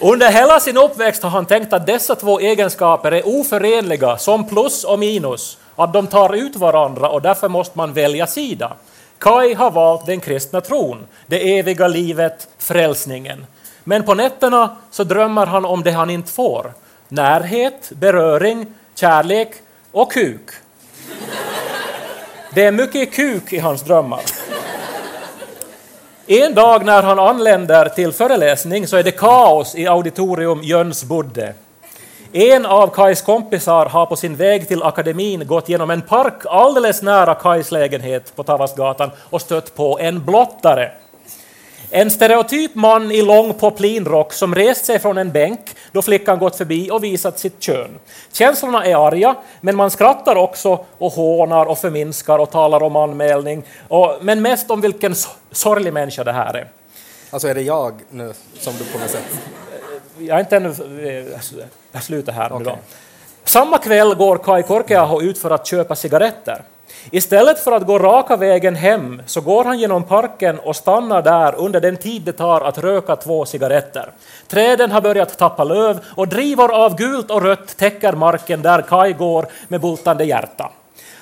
[0.00, 4.84] Under hela sin uppväxt har han tänkt att dessa två egenskaper är oförenliga som plus
[4.84, 8.72] och minus, att de tar ut varandra och därför måste man välja sida.
[9.18, 13.46] Kai har valt den kristna tron, det eviga livet, frälsningen.
[13.88, 16.72] Men på nätterna så drömmer han om det han inte får.
[17.08, 19.50] Närhet, beröring, kärlek
[19.92, 20.50] och kuk.
[22.54, 24.20] Det är mycket kuk i hans drömmar.
[26.26, 31.54] En dag när han anländer till föreläsning så är det kaos i auditorium Jönsbodde.
[32.32, 37.02] En av Kais kompisar har på sin väg till akademin gått genom en park alldeles
[37.02, 40.90] nära Kais lägenhet på Tavastgatan och stött på en blottare.
[41.90, 45.60] En stereotyp man i lång poplinrock som rest sig från en bänk
[45.92, 47.98] då flickan gått förbi och visat sitt kön.
[48.32, 53.64] Känslorna är arga, men man skrattar också och hånar och förminskar och talar om anmälning,
[53.88, 56.68] och, men mest om vilken so- sorglig människa det här är.
[57.30, 59.38] Alltså är det jag nu som du på något sätt...
[60.18, 60.68] Jag är inte ännu...
[61.08, 61.40] eh,
[61.92, 62.78] Jag slutar här nu då.
[63.44, 66.62] Samma kväll går Kai Korkeaho ut för att köpa cigaretter.
[67.10, 71.54] Istället för att gå raka vägen hem så går han genom parken och stannar där
[71.54, 74.10] under den tid det tar att röka två cigaretter.
[74.48, 79.12] Träden har börjat tappa löv och drivor av gult och rött täcker marken där Kai
[79.12, 80.70] går med bultande hjärta.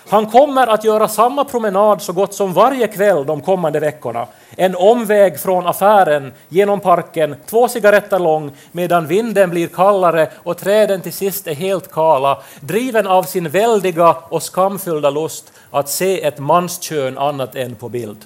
[0.08, 4.26] Han kommer att göra samma promenad så gott som varje kväll de kommande veckorna.
[4.56, 11.00] En omväg från affären genom parken, två cigaretter lång, medan vinden blir kallare och träden
[11.00, 16.38] till sist är helt kala, driven av sin väldiga och skamfyllda lust att se ett
[16.38, 18.24] manskön annat än på bild.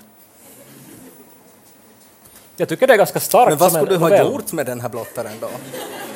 [2.61, 4.27] Jag tycker det är ganska starkt Men vad skulle du ha novell.
[4.27, 5.49] gjort med den här blottaren då?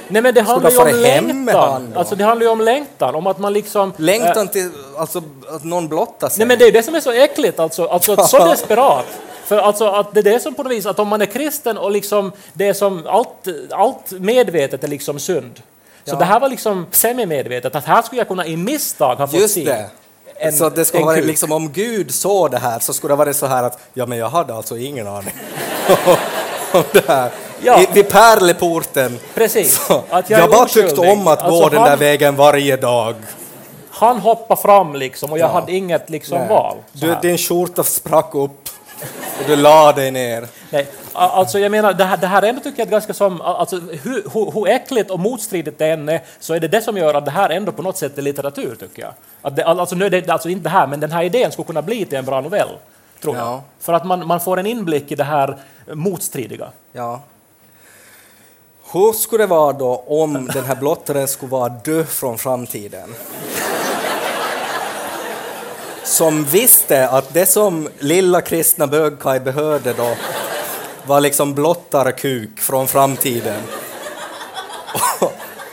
[0.09, 1.93] Nej, men det handlar ju om längtan.
[1.97, 3.93] Alltså, det handlar ju om längtan, om att man liksom...
[3.97, 6.39] Längtan till alltså, att någon blottar sig?
[6.39, 9.05] Nej men det är det som är så äckligt, alltså, alltså så desperat.
[9.45, 11.79] För alltså att det är det som på något vis, att om man är kristen
[11.79, 15.63] och liksom det är som allt, allt medvetet är liksom synd.
[16.05, 16.19] Så Ja.
[16.19, 19.55] det här var liksom semi-medvetet, att här skulle jag kunna i misstag ha fått Just
[19.55, 19.87] se det.
[20.47, 21.25] En, så det skulle vara kuk.
[21.27, 24.19] liksom om Gud såg det här så skulle det vara så här att ja men
[24.19, 25.35] jag hade alltså ingen aning
[26.73, 27.31] om det här.
[27.65, 27.81] Ja.
[27.83, 29.19] I, vid pärleporten.
[29.35, 29.87] Precis.
[29.87, 32.77] Så, Att jag är bara tyckte om att gå Alltså, den han, där vägen varje
[32.77, 33.15] dag.
[33.91, 35.53] Han hoppade fram liksom och jag Ja.
[35.53, 36.49] hade inget liksom Nej.
[36.49, 36.77] val.
[36.93, 38.62] Du, din skjorta sprack upp
[39.38, 40.49] och du la dig ner.
[40.71, 43.77] Nej, alltså jag menar, det här, det här ändå tycker jag är ganska som, alltså
[43.77, 47.15] hur, hur, hur äckligt och motstridigt det än är, så är det det som gör
[47.15, 49.12] att det här ändå på något sätt är litteratur, tycker jag.
[49.43, 51.67] Att det, alltså, nu är det alltså inte det här, men den här idén skulle
[51.67, 52.69] kunna bli till en bra novell,
[53.21, 53.47] tror jag.
[53.47, 53.62] Ja.
[53.81, 55.57] För att man, man får en inblick i det här
[55.93, 56.69] motstridiga.
[56.93, 57.21] Ja.
[58.93, 63.15] Hur skulle det vara då om den här blottaren skulle vara död från framtiden?
[66.12, 70.16] Som visste att det som lilla kristna bögkaj behövde då
[71.07, 73.62] var liksom blottarkuk från framtiden.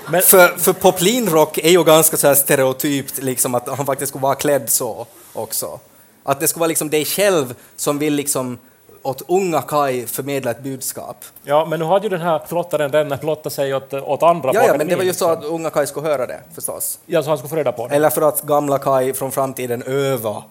[0.09, 4.21] Men- för, för poplinrock är ju ganska så här stereotypt, liksom att han faktiskt skulle
[4.21, 5.79] vara klädd så också.
[6.23, 8.57] Att det skulle vara liksom dig själv som vill liksom
[9.01, 11.25] åt unga Kai förmedla ett budskap.
[11.43, 14.63] Ja, men nu hade ju den här flottaren den plottat sig åt, åt andra Ja,
[14.67, 16.99] ja, men det var ju så att unga Kai skulle höra det förstås.
[17.05, 17.95] Ja, så han skulle få reda på det.
[17.95, 20.43] Eller för att gamla Kai från framtiden öva.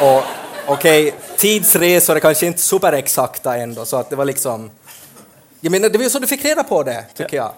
[0.00, 0.22] Och
[0.66, 4.70] okej, tidsresor är kanske inte superexakta ändå, så att det var liksom...
[5.60, 7.50] Jag menar, det var ju så du fick reda på det, tycker jag.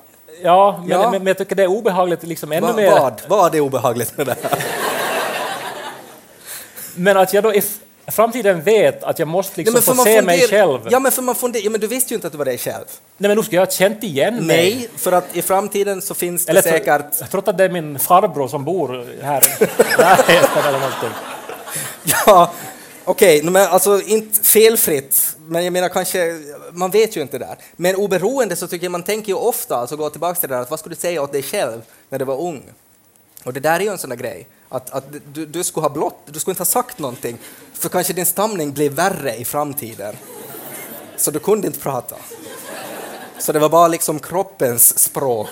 [0.43, 1.11] Ja, men, Ja.
[1.11, 2.91] Men, men jag tycker det är obehagligt liksom ännu Va, mer.
[2.91, 3.23] vad?
[3.29, 4.59] Vad är obehagligt med det här?
[6.95, 7.53] Men att jag då
[8.07, 10.81] framtiden vet att jag måste liksom för få se mig själv.
[10.91, 11.65] Ja, men för man funderar...
[11.65, 12.85] Ja, men du visste ju inte att det var dig själv.
[13.17, 14.47] Nej, men nu ska jag ha känt igen mig.
[14.47, 17.05] Nej, för att i framtiden så finns det Eller säkert...
[17.21, 19.45] Jag tror att det är min farbror som bor här.
[22.27, 22.53] Ja,
[23.05, 26.41] okej, okay, men alltså inte felfritt, men jag menar kanske,
[26.73, 27.57] man vet ju inte där.
[27.77, 30.63] Men oberoende så tycker jag man tänker ju ofta, alltså gå tillbaka till det där,
[30.63, 32.63] att vad skulle du säga åt dig själv när du var ung?
[33.45, 35.91] Och det där är ju en sån där grej, att, att du, du skulle ha
[35.91, 37.39] blott, du skulle inte ha sagt någonting,
[37.73, 40.17] för kanske din stamning blir värre i framtiden.
[41.17, 42.17] Så du kunde inte prata.
[43.39, 45.49] Så det var bara liksom kroppens språk.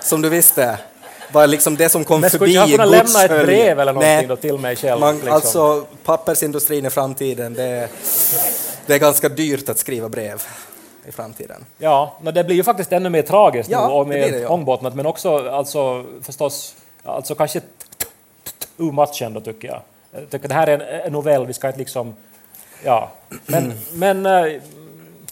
[0.00, 0.78] Som du visste.
[1.32, 4.16] Var liksom det som kom Men skulle förbi jag kunna lämna ett brev eller någonting
[4.16, 4.26] Nej.
[4.26, 5.00] då till mig själv?
[5.00, 5.32] Man, liksom?
[5.32, 7.88] Alltså, pappersindustrin i framtiden, det,
[8.86, 10.42] det är ganska dyrt att skriva brev
[11.08, 11.64] i framtiden.
[11.78, 14.38] Ja, men det blir ju faktiskt ännu mer tragiskt Ja, nu och det blir det,
[14.38, 14.48] ja.
[14.48, 17.60] ångbåtnad, men också alltså, förstås, alltså kanske
[18.76, 19.82] too much ändå tycker jag.
[20.10, 22.14] Jag tycker det här är en, novell, vi ska inte liksom,
[22.84, 23.12] ja.
[23.46, 24.60] Men, men eh,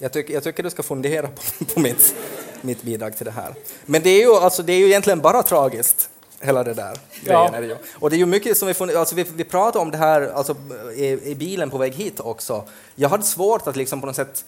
[0.00, 2.14] Jag, tycker, jag tycker du ska fundera på, på mitt,
[2.61, 3.54] mitt bidrag till det här.
[3.87, 6.96] Men det är, ju, alltså, det är ju egentligen bara tragiskt, hela det där.
[7.24, 7.38] Ja.
[7.38, 7.76] grejen är det ju.
[7.92, 10.56] Och det är ju mycket som vi, alltså, vi, vi pratade om det här alltså,
[10.96, 12.64] i, i bilen på väg hit också.
[12.94, 14.44] Jag hade svårt att liksom på något sätt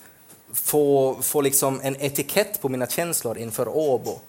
[0.52, 4.20] få, få liksom en etikett på mina känslor inför Åbo.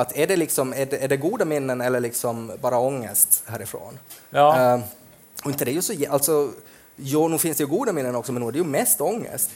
[0.00, 3.98] Att är det, liksom, är, det, är det goda minnen eller liksom bara ångest härifrån?
[4.30, 4.80] ja, Eh,
[5.44, 5.92] och inte det är ju så...
[6.10, 6.50] Alltså,
[6.96, 9.50] jo, nu finns det ju goda minnen också, men nu är det ju mest ångest.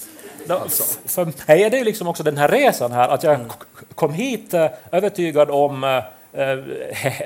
[0.46, 3.40] då, f- för mig är det ju liksom också den här resan här, att Mm.
[3.40, 3.56] jag k-
[3.94, 5.96] kom hit eh, övertygad om eh,
[6.42, 6.58] eh,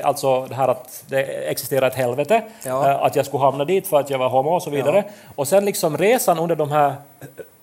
[0.06, 2.90] alltså det här att det existerar ett helvete, Ja.
[2.90, 5.04] eh, att jag skulle hamna dit för att jag var homo och så vidare.
[5.36, 6.94] Och sen liksom resan under de här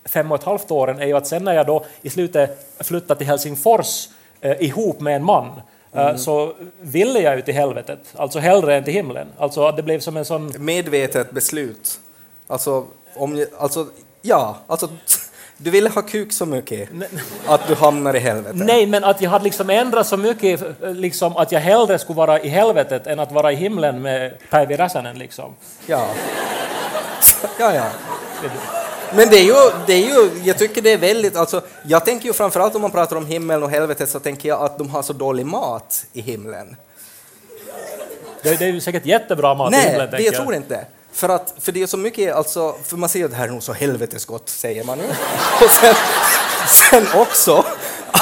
[0.05, 3.17] fem och ett halvt åren är ju att sen när jag då i slutet flyttade
[3.17, 4.07] till Helsingfors
[4.41, 5.61] eh, ihop med en man
[5.93, 9.27] eh, så ville jag ju till helvetet, alltså hellre än till himlen.
[9.37, 11.99] Alltså det blev som en sån Medvetet beslut.
[12.47, 13.87] Alltså, om, alltså,
[14.21, 14.89] ja, alltså,
[15.57, 16.89] du ville ha kuk så mycket
[17.45, 18.65] att du hamnar i helvetet.
[18.65, 22.17] Nej, men att jag hade liksom ändrat så mycket, eh, liksom att jag hellre skulle
[22.17, 25.17] vara i helvetet än att vara i himlen med Päivi Räsänen.
[25.17, 25.55] Liksom.
[25.85, 26.07] Ja.
[27.59, 27.85] ja, ja.
[29.15, 32.25] Men det är ju, det är ju, jag tycker det är väldigt, alltså, jag tänker
[32.25, 35.01] ju framförallt om man pratar om himlen och helvetet så tänker jag att de har
[35.01, 36.75] så dålig mat i himlen.
[38.43, 40.85] Det, det är ju säkert jättebra mat i Nej, himlen, det tänker jag tror inte.
[41.11, 43.51] För, att, för det är så mycket, alltså, för man säger att det här är
[43.51, 45.05] nog så helvetesgott, säger man ju.
[45.65, 45.95] Och sen,
[46.67, 47.65] sen också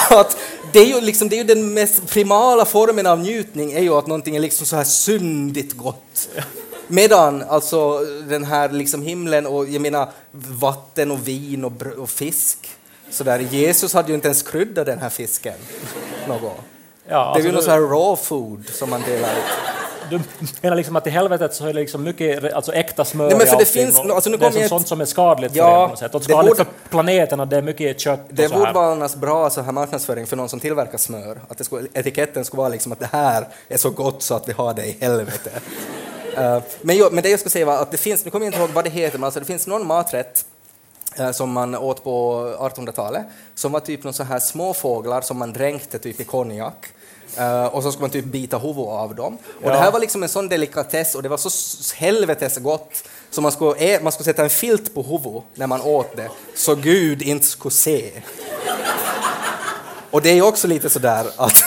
[0.09, 0.37] att
[0.71, 3.93] det är ju liksom, det är ju den mest primala formen av njutning är ju
[3.93, 6.29] att någonting är liksom så här syndigt gott.
[6.87, 12.69] Medan alltså den här liksom himlen och jag menar vatten och vin och, och fisk.
[13.09, 15.53] Så där, Jesus hade ju inte ens kryddat den här fisken.
[16.27, 16.51] Något.
[17.09, 19.43] Ja, det är ju alltså, något så här raw food som man delar ut.
[20.09, 20.19] du,
[20.61, 23.47] menar liksom att i helvetet så är det liksom mycket alltså äkta smör Nej, men
[23.47, 25.71] för det finns- alltså nu det är som jag- sånt som är skadligt Ja, för
[25.81, 26.13] er på något sätt.
[26.15, 28.71] Och det skadligt borde- för planeten och det är mycket kött Det och så borde
[28.71, 31.37] vara annars bra så här marknadsföring för någon som tillverkar smör.
[31.49, 34.49] Att det skulle, etiketten skulle vara liksom att det här är så gott så att
[34.49, 35.51] vi har det i helvete.
[36.37, 38.49] Eh, men, jag, men det jag skulle säga var att det finns, nu kommer jag
[38.53, 40.45] inte ihåg vad det heter, men alltså det finns någon maträtt
[41.17, 45.53] eh, som man åt på 1800-talet som var typ någon så här småfåglar som man
[45.53, 46.87] dränkte typ i konjak.
[47.37, 49.37] Eh, och så skulle man typ bita huvudet av dem.
[49.61, 49.69] Och Ja.
[49.69, 51.49] det här var liksom en sån delikatess och det var så
[51.95, 55.81] helvetes gott så man skulle, ä- man skulle sätta en filt på huvudet när man
[55.81, 58.11] åt det så Gud inte skulle se.
[60.11, 61.63] Och det är ju också lite sådär att,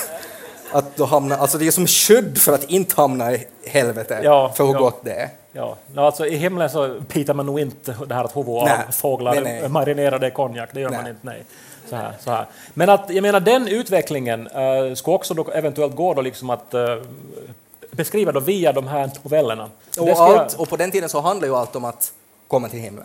[0.79, 4.53] att då hamnar, alltså det är som skydd för att inte hamna i helvete Ja,
[4.57, 4.79] för hur ja.
[4.79, 5.29] gott det är.
[5.53, 9.35] Ja, alltså i himlen så pitar man nog inte det här att huvud av fåglar
[9.35, 9.69] nej, nej.
[9.69, 11.11] marinerade i konjak, det gör man Nej.
[11.11, 11.27] inte.
[11.27, 11.43] Nej.
[11.91, 12.47] Så här, så här.
[12.75, 16.75] Men att, jag menar den utvecklingen uh, skulle också då eventuellt gå då liksom att
[16.75, 16.97] eh,
[17.91, 19.65] beskriva då via de här novellerna.
[19.65, 22.13] Och, ska jag- allt, och på den tiden så handlar ju allt om att
[22.49, 23.05] komma till himlen.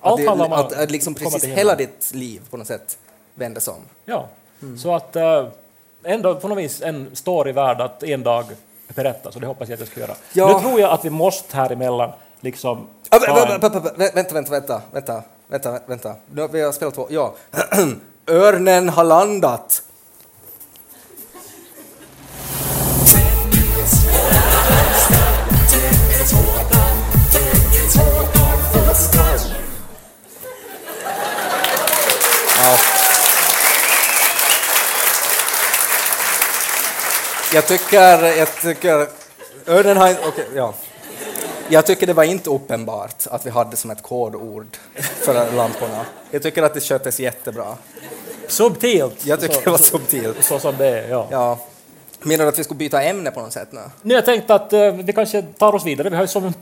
[0.00, 2.66] Allt att, det, handlar om att, att att liksom precis hela ditt liv på något
[2.66, 2.98] sätt
[3.34, 3.82] vändes om.
[4.04, 4.28] Ja,
[4.62, 4.78] Mm.
[4.78, 5.46] så att uh,
[6.04, 8.44] ändå på något vis en story värd att en dag
[8.94, 10.14] berätta, så det hoppas jag att jag ska göra.
[10.32, 10.46] Ja.
[10.56, 12.86] Nu tror jag att vi måste här emellan liksom...
[13.10, 16.14] Ah, Vänta, vänta, vänta, vänta, vänta, vänta.
[16.32, 17.34] Nu har vi spelat två, ja.
[18.26, 19.82] Örnen har landat.
[37.54, 39.06] Jag tycker, jag tycker,
[39.66, 40.74] inte, okej, ja.
[41.68, 46.06] Jag tycker det var inte uppenbart att vi hade som ett kodord för lamporna.
[46.30, 47.76] Jag tycker att det sköttes jättebra.
[48.48, 49.26] Subtilt!
[49.26, 50.44] Jag tycker så, det var subtilt.
[50.44, 51.28] så som det är, ja.
[51.30, 51.58] Ja.
[52.22, 53.80] Menar du att vi skulle byta ämne på något sätt nu?
[54.02, 56.08] Nu jag tänkt att eh, vi kanske tar oss vidare.
[56.10, 56.52] Vi har ju så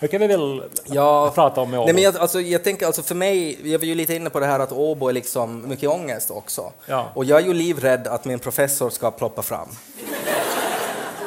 [0.00, 1.32] mycket vi vill Ja.
[1.34, 2.02] prata om med Nej, men Åbo.
[2.02, 4.60] jag, alltså, jag tänker alltså för mig, jag var ju lite inne på det här
[4.60, 6.72] att Åbo är liksom mycket ångest också.
[6.86, 7.08] Ja.
[7.14, 9.68] Och jag är ju livrädd att min professor ska ploppa fram.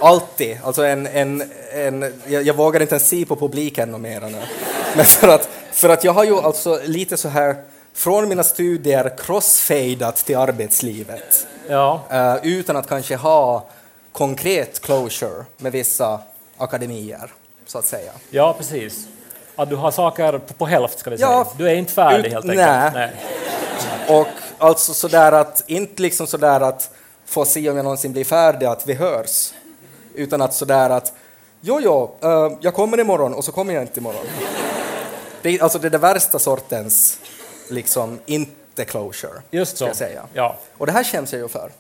[0.02, 0.58] Alltid.
[0.64, 4.42] Alltså en, en, en, jag, jag vågar inte ens se på publiken och mera nu.
[4.96, 7.56] Men för att, för att jag har ju alltså lite så här
[7.94, 11.48] från mina studier crossfadat till arbetslivet.
[11.68, 13.66] Ja, eh, utan att kanske ha
[14.12, 16.20] konkret closure med vissa
[16.58, 17.32] akademier,
[17.66, 18.12] så att säga.
[18.30, 19.08] ja, precis.
[19.56, 21.30] Att du har saker på, på hälft, ska vi säga.
[21.30, 22.94] Ja, Du är inte färdig ut- helt enkelt.
[22.94, 23.12] nej.
[24.10, 26.90] Och alltså sådär att, inte liksom sådär att
[27.26, 29.54] få se om jag någonsin blir färdig, att vi hörs.
[30.16, 31.14] Utan att sådär att,
[31.62, 34.26] jo, jo, eh, jag kommer imorgon och så kommer jag inte imorgon.
[35.42, 37.20] Det är, alltså det är det värsta sortens,
[37.70, 39.42] liksom, inte closure.
[39.52, 39.94] Just så.
[39.94, 40.22] Säga.
[40.34, 40.56] Ja.
[40.78, 41.72] Och det här känns jag ju för.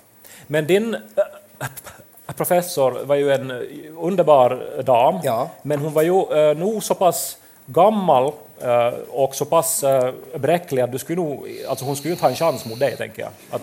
[0.47, 3.51] Men din äh, professor var ju en
[3.99, 5.49] underbar dam, Ja.
[5.61, 10.81] men hon var ju äh, nog så pass gammal äh, och så pass äh, bräcklig
[10.81, 13.21] att du skulle nog, alltså hon skulle ju inte ha en chans mot dig, tänker
[13.21, 13.31] jag.
[13.51, 13.61] Att,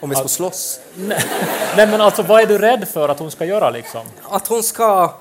[0.00, 0.80] Om vi ska slåss.
[0.94, 1.18] nej,
[1.76, 4.00] nej, men alltså vad är du rädd för att hon ska göra liksom?
[4.30, 5.14] Att hon ska...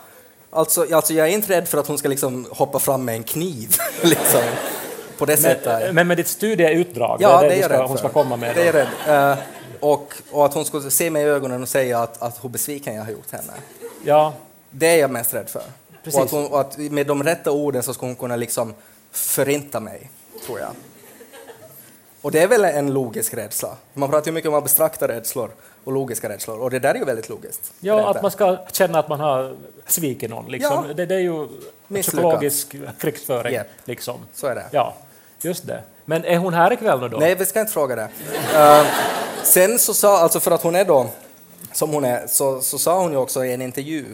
[0.52, 3.24] Alltså, alltså jag är inte rädd för att hon ska liksom hoppa fram med en
[3.24, 3.76] kniv.
[4.04, 4.42] liksom.
[5.20, 5.94] På det sättet.
[5.94, 8.56] Men, med ditt studieutdrag, Ja, det det är det, du ska, hon ska komma med.
[8.56, 9.32] Det är rädd.
[9.32, 9.38] Eh,
[9.80, 12.96] och, och att hon skulle se mig i ögonen och säga att, att hur besviken
[12.96, 13.54] jag har gjort henne.
[14.06, 14.34] Ja,
[14.70, 15.62] Det är jag mest rädd för.
[16.04, 16.20] Precis.
[16.20, 18.74] Och att, hon, och att med de rätta orden så ska hon kunna liksom
[19.12, 20.10] förinta mig,
[20.46, 20.70] tror jag.
[22.22, 23.76] Och det är väl en logisk rädsla.
[23.94, 25.50] Man pratar ju mycket om abstrakta rädslor
[25.84, 27.74] och logiska rädslor och det där är ju väldigt logiskt.
[27.80, 29.56] ja att man ska känna att man har
[29.86, 30.52] svikit någon.
[30.52, 30.86] Liksom.
[30.88, 30.94] Ja.
[30.94, 31.48] Det, det är ju
[32.02, 33.54] psykologisk krigsföring.
[33.54, 33.68] Japp.
[33.86, 34.20] Liksom.
[34.34, 34.66] Så är det.
[34.72, 34.94] Ja,
[35.42, 35.82] just det.
[36.06, 37.18] Men är hon här ikväll nu då?
[37.18, 38.10] Nej, vi ska inte fråga det.
[38.56, 38.86] uh,
[39.44, 41.08] sen så sa, alltså för att hon är då,
[41.74, 44.06] som hon är, så, så sa hon ju också i en intervju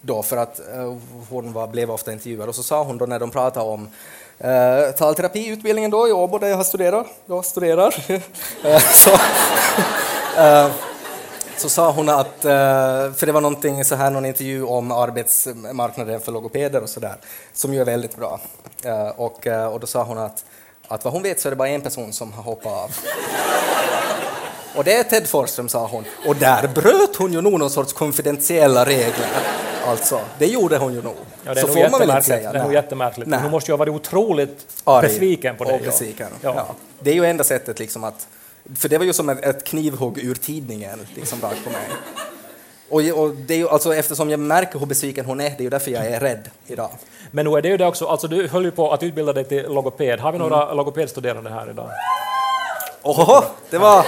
[0.00, 0.96] då, för att uh,
[1.30, 3.88] hon var, blev ofta intervjuad, och så sa hon då när de pratade om
[4.44, 10.70] uh, talterapiutbildningen då i Åbo där jag har studerat, jag studerar, uh, så, uh,
[11.56, 12.36] så sa hon att,
[13.16, 17.14] för det var någonting så här, någon intervju om arbetsmarknaden för logopeder och sådär,
[17.52, 18.40] som ju är väldigt bra.
[19.16, 20.44] Och, och då sa hon att,
[20.88, 22.90] att vad hon vet så är det bara en person som har hoppat av.
[24.74, 26.04] Och det är Ted Forsström, sa hon.
[26.26, 29.28] Och där bröt hon ju nog någon sorts konfidentiella regler.
[29.86, 31.16] Alltså, det gjorde hon ju nog.
[31.44, 32.52] Ja, det är så får man väl inte säga.
[32.52, 33.30] Det är nog jättemärkligt.
[33.30, 33.40] Nej.
[33.42, 35.90] Hon måste ju ha varit otroligt Arg besviken på dig.
[36.18, 36.30] Ja.
[36.40, 36.66] Ja.
[37.00, 38.26] Det är ju enda sättet liksom att...
[38.76, 41.88] För det var ju som ett, ett knivhugg ur tidningen, liksom rakt på mig.
[42.90, 45.62] Och, och det är ju, alltså, eftersom jag märker hur besviken hon är, det är
[45.62, 46.90] ju därför jag är rädd idag.
[47.30, 49.44] Men nu är det ju det också, alltså du höll ju på att utbilda dig
[49.44, 50.20] till logoped.
[50.20, 50.76] Har vi några Mm.
[50.76, 51.90] logopedstuderande här idag?
[53.02, 54.06] Oho, det var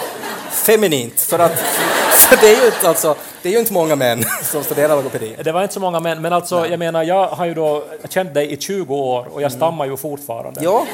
[0.50, 1.20] feminint.
[1.20, 1.58] För att,
[2.14, 5.36] så det, är ju inte, alltså, det är ju inte många män som studerar logopedi.
[5.44, 8.34] Det var inte så många män, men alltså jag menar, jag har ju då känt
[8.34, 10.60] dig i 20 år och jag stammar ju fortfarande.
[10.64, 10.86] Ja,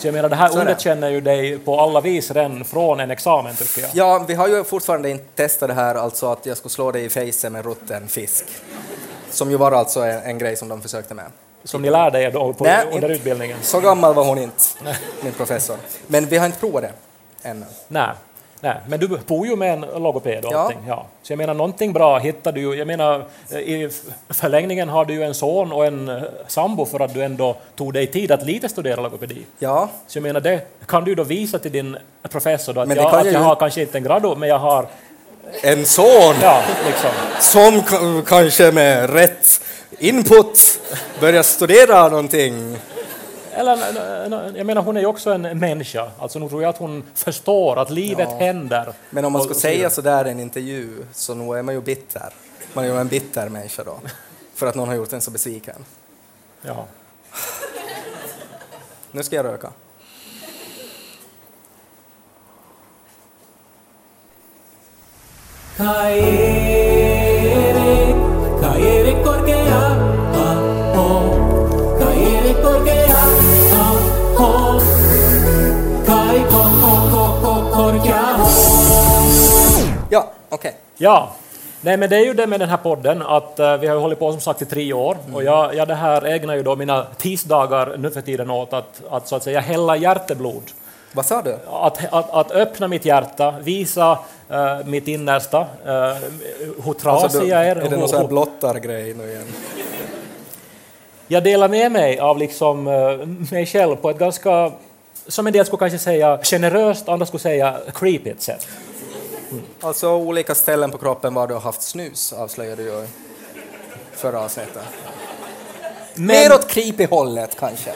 [0.00, 3.56] Så jag menar, det här underkänner ju dig på alla vis redan från en examen
[3.56, 3.90] tycker jag.
[3.94, 7.04] ja, vi har ju fortfarande inte testat det här, alltså att jag skulle slå dig
[7.04, 8.44] i fejsen med rutten fisk.
[9.30, 11.24] Som ju var alltså en, en grej som de försökte med.
[11.64, 13.58] Som ni lärde er då på, Nej, under utbildningen.
[13.62, 14.64] Så gammal var hon inte,
[15.22, 15.76] min professor.
[16.06, 16.92] Men vi har inte provat det
[17.48, 17.66] ännu.
[17.88, 18.10] Nej.
[18.62, 20.58] Nej, men du bor ju med en logoped och Ja.
[20.58, 20.78] allting.
[20.88, 21.06] Ja.
[21.22, 22.74] Så jag menar, någonting bra hittar du ju.
[22.74, 23.24] Jag menar,
[23.64, 23.92] i f-
[24.28, 27.92] förlängningen har du ju en son och en eh, sambo för att du ändå tog
[27.92, 29.42] dig tid att lite studera logopedi.
[29.58, 31.96] Ja, Så jag menar, det kan du då visa till din
[32.30, 34.58] professor då, att, jag, att jag jag ju- har kanske inte en grado, men jag
[34.58, 34.86] har...
[35.62, 37.10] en son Ja, liksom.
[37.40, 39.60] som kanske med rätt
[39.98, 40.80] input
[41.20, 42.76] börjar studera någonting.
[43.54, 46.10] Eller, n- n- jag menar, hon är ju också en människa.
[46.18, 48.36] Alltså, nu tror jag att hon förstår att livet Ja.
[48.38, 48.92] händer.
[49.10, 51.74] Men om man ska och så säga sådär i en intervju så nog är man
[51.74, 52.32] ju bitter.
[52.72, 54.00] Man är ju en bitter människa då.
[54.54, 55.84] För att någon har gjort en så besviken.
[56.62, 56.86] Ja.
[59.12, 59.70] Nu ska jag röka.
[65.76, 66.89] Caere,
[80.50, 80.74] Okej.
[80.96, 81.30] Ja,
[81.80, 84.00] nej men det är ju det med den här podden att eh, vi har ju
[84.00, 86.76] hållit på som sagt i tre år och jag, jag det här ägnar ju då
[86.76, 90.62] mina tisdagar nu för tiden åt att, att så att säga hälla hjärteblod.
[91.12, 91.56] Vad sa du?
[91.70, 94.18] Att, att, att öppna mitt hjärta, visa
[94.50, 95.66] eh, mitt innersta, uh,
[96.84, 97.76] hur trasig Alltså, du- jag är.
[97.76, 99.46] är det någon sån här hur- blottargrej nu igen?
[101.28, 104.72] jag delar med mig av liksom, eh, mig själv på ett ganska,
[105.26, 108.68] som en del skulle kanske säga generöst, andra skulle säga creepigt sätt.
[109.80, 113.06] Alltså olika ställen på kroppen var du har haft snus avslöjade du
[114.12, 114.82] förra avsnittet.
[116.14, 117.90] Men- Mer åt creepy-hållet kanske.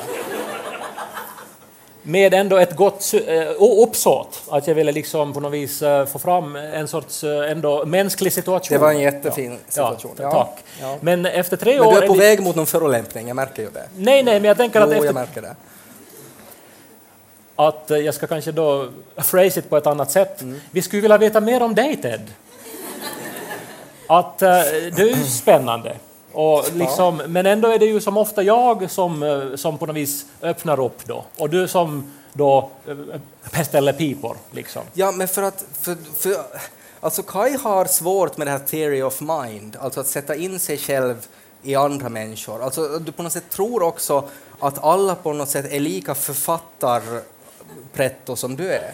[2.06, 3.42] med ändå ett gott eh,
[3.82, 7.84] uppsåt, att jag ville liksom på något vis eh, få fram en sorts eh, ändå
[7.86, 8.74] mänsklig situation.
[8.74, 10.12] Det var en jättefin situation.
[10.18, 10.64] Ja, Ja, tack.
[10.80, 10.98] ja.
[11.00, 11.92] Men efter tre Men år...
[11.92, 13.88] du är på det- väg mot någon förolämpning, jag märker ju det.
[13.96, 15.54] Nej, nej, men jag tänker att Jo, efter jag märker det.
[17.56, 20.42] Att eh, jag ska kanske då phrase it på ett annat sätt.
[20.42, 20.60] Mm.
[20.70, 22.30] Vi skulle vilja veta mer om dig, Ted.
[24.06, 24.48] Att eh,
[24.96, 25.96] du är spännande.
[26.32, 29.96] Och liksom, Men ändå är det ju som ofta jag som, eh, som på något
[29.96, 31.24] vis öppnar upp då.
[31.38, 32.70] Och du som då
[33.50, 34.36] pest eller pipor.
[34.50, 34.82] Liksom.
[34.92, 35.64] Ja, men för att...
[35.80, 36.36] För, för,
[37.00, 40.78] alltså Kai har svårt med det här theory of mind, alltså att sätta in sig
[40.78, 41.26] själv
[41.62, 42.62] i andra människor.
[42.62, 44.28] Alltså du på något sätt tror också
[44.60, 46.14] att alla på något sätt är lika
[47.74, 48.92] författarpretto som du är.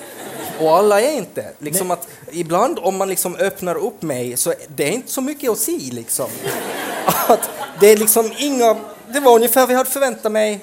[0.61, 1.45] Och alla är inte.
[1.59, 5.51] Liksom att ibland om man liksom öppnar upp mig så det är inte så mycket
[5.51, 6.29] att se liksom.
[7.29, 7.51] Att
[7.81, 8.77] det är liksom inga...
[9.13, 10.61] Det var ungefär vad jag hade förväntat mig.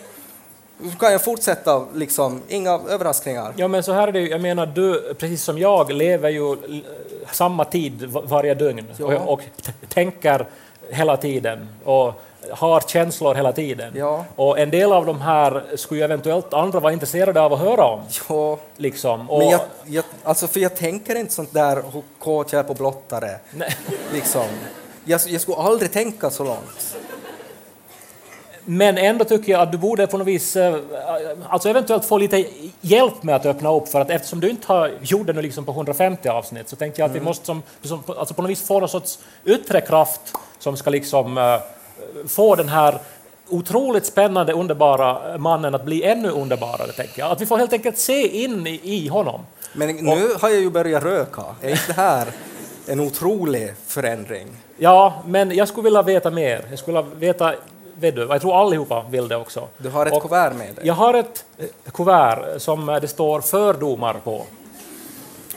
[1.00, 3.54] Kan jag fortsätta liksom, inga överraskningar.
[3.58, 4.30] Ja, men så här är det ju.
[4.30, 6.58] Jag menar, du, precis som jag, lever ju
[7.32, 9.06] samma tid va- varje dygn Ja.
[9.06, 9.42] och, och
[9.90, 10.46] tänker
[10.90, 12.14] hela tiden och
[12.52, 13.94] har känslor hela tiden.
[13.96, 14.26] Ja.
[14.36, 17.86] Och en del av de här skulle ju eventuellt andra vara intresserade av att höra
[17.86, 18.02] om.
[18.30, 19.30] Ja, Liksom.
[19.30, 21.84] Och, men jag, jag, alltså för jag tänker inte sånt där
[22.20, 23.40] kåtjär på blottare.
[23.52, 23.76] Nej.
[24.14, 24.46] Liksom.
[25.06, 26.98] Jag, jag skulle aldrig tänka så långt.
[28.70, 30.80] Men ändå tycker jag att du borde på något vis, eh,
[31.50, 32.46] alltså eventuellt få lite
[32.82, 35.66] hjälp med att öppna upp, för att eftersom du inte har gjort det nu liksom
[35.66, 38.68] på 150 avsnitt så tänkte jag att vi måste som, som, alltså på något vis
[38.68, 40.22] få någon sorts yttre kraft
[40.60, 41.60] som ska liksom eh,
[42.28, 43.00] få den här
[43.50, 47.32] otroligt spännande, underbara mannen att bli ännu underbarare, tänker jag.
[47.32, 49.42] Att vi får helt enkelt se in i, i honom.
[49.74, 51.44] Men nu har jag ju börjat röka.
[51.62, 52.28] Är inte det här
[52.88, 54.48] en otrolig förändring?
[54.78, 56.66] Ja, men jag skulle vilja veta mer.
[56.70, 57.54] Jag skulle vilja veta,
[58.00, 59.68] vet du, och jag tror allihopa vill det också.
[59.78, 60.88] Du har ett Och- kuvert med dig.
[60.88, 64.46] Jag har ett eh, kuvert som det står fördomar på.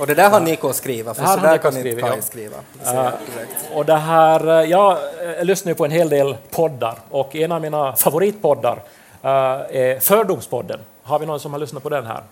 [0.00, 2.22] Och det där har Niko skrivit, för Det här så där kan inte ja.
[2.22, 2.56] skriva.
[2.84, 3.70] Jag direkt.
[3.74, 4.98] Och det här, eh, jag
[5.38, 8.82] eh, lyssnar ju på en hel del poddar och en av mina favoritpoddar
[9.22, 10.80] eh, är Fördomspodden.
[11.02, 12.22] Har vi någon som har lyssnat på den här?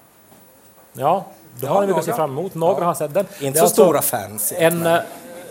[0.92, 1.24] Ja,
[1.60, 2.54] då Ja, har ni mycket att se fram emot.
[2.54, 2.84] Några Ja.
[2.86, 3.26] har sett den.
[3.40, 4.52] Inte så alltså stora fans.
[4.56, 4.98] En eh,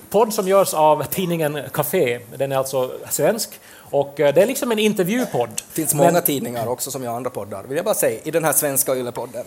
[0.10, 2.20] podd som görs av tidningen Café.
[2.36, 3.60] Den är alltså svensk.
[3.92, 5.50] Och det är liksom en intervjupodd.
[5.56, 8.32] Det finns Men- många tidningar också som gör andra poddar, vill jag bara säga, i
[8.32, 9.46] den här svenska yllepodden.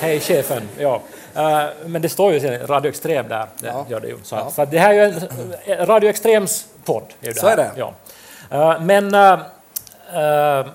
[0.00, 1.00] Hej chefen, ja.
[1.34, 3.86] Eh, men det står ju sen Radio Extrem där, det Ja.
[3.88, 4.16] gör det ju.
[4.22, 4.62] Så, Ja.
[4.62, 7.02] att det här är ju en eh, Radio Extrems podd.
[7.22, 7.70] Är Så är det.
[7.76, 7.92] Ja.
[8.50, 10.66] Eh, men uh,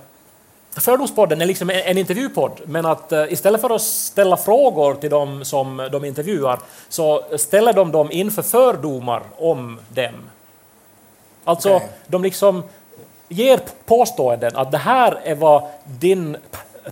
[0.78, 5.46] Fördomspodden är liksom en, en intervjupodd, men att istället för att ställa frågor till dem
[5.46, 6.60] som de intervjuar
[6.90, 10.14] så ställer de dem inför fördomar om dem.
[11.44, 11.88] Alltså, Okej.
[12.08, 12.64] de liksom
[13.30, 16.38] ger påståenden att det här är vad din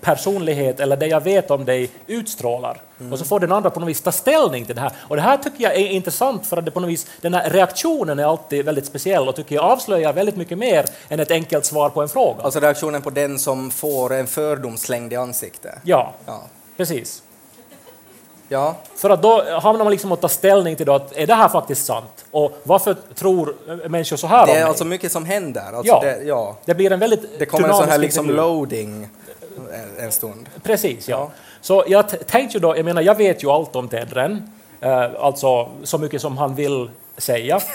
[0.02, 2.82] personlighet eller det jag vet om dig utstrålar.
[3.12, 4.92] Och så får den andra på något vis ta ställning till det här.
[5.08, 7.50] Och det här tycker jag är intressant för att det på något vis, den här
[7.50, 11.66] reaktionen är alltid väldigt speciell och tycker jag avslöjar väldigt mycket mer än ett enkelt
[11.66, 12.44] svar på en fråga.
[12.44, 15.76] Alltså reaktionen på den som får en fördom slängd i ansiktet.
[15.84, 16.42] Ja, Ja.
[16.78, 17.24] precis.
[18.48, 18.76] ja.
[18.96, 21.50] För att då hamnar man liksom att ta ställning till då att är det här
[21.50, 22.26] faktiskt sant?
[22.32, 23.56] Och varför tror
[23.90, 24.64] människor så här Det om är mig?
[24.70, 25.62] alltså mycket som händer.
[25.74, 26.00] Alltså Ja.
[26.04, 26.56] det, ja.
[26.66, 29.10] Det blir en väldigt det kommer en sån här liksom loading
[29.74, 30.50] en, en stund.
[30.64, 31.18] Precis, ja.
[31.18, 31.32] Ja.
[31.62, 34.52] Så jag tänkte då, jag menar, jag vet ju allt om Ted Ren,
[34.82, 37.60] eh, alltså så mycket som han vill säga.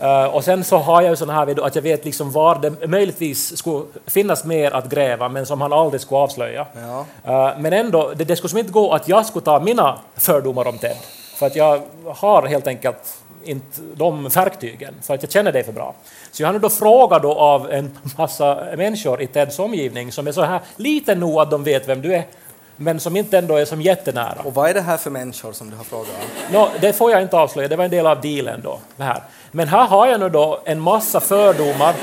[0.00, 2.88] Eh, och sen så har jag ju sån här att jag vet liksom var det
[2.88, 6.66] möjligtvis skulle finnas mer att gräva, men som han aldrig skulle avslöja.
[6.74, 7.06] Ja.
[7.24, 10.68] Eh, men ändå, det, det skulle som inte gå att jag skulle ta mina fördomar
[10.68, 10.96] om Ted,
[11.36, 15.72] för att jag har helt enkelt inte de verktygen, för att jag känner dig för
[15.72, 15.94] bra.
[16.30, 20.26] Så jag har nu då frågat då av en massa människor i Teds omgivning som
[20.26, 22.24] är så här lite nog att de vet vem du är,
[22.76, 24.36] men som inte ändå är som jättenära.
[24.44, 26.14] Och vad är det här för människor som du har frågat?
[26.52, 28.78] Nå, det får jag inte avslöja, det var en del av dealen då.
[28.96, 29.22] Det här.
[29.50, 31.94] Men här har jag nu då en massa fördomar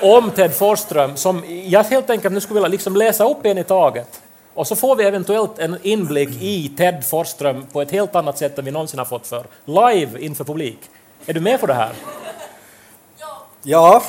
[0.00, 3.64] om Ted Forsström som jag helt enkelt nu skulle vilja liksom läsa upp en i
[3.64, 4.22] taget.
[4.56, 8.58] Och så får vi eventuellt en inblick i Ted Forsström på ett helt annat sätt
[8.58, 10.78] än vi någonsin har fått för Live inför publik.
[11.26, 11.92] Är du med på det här?
[13.62, 14.02] Ja,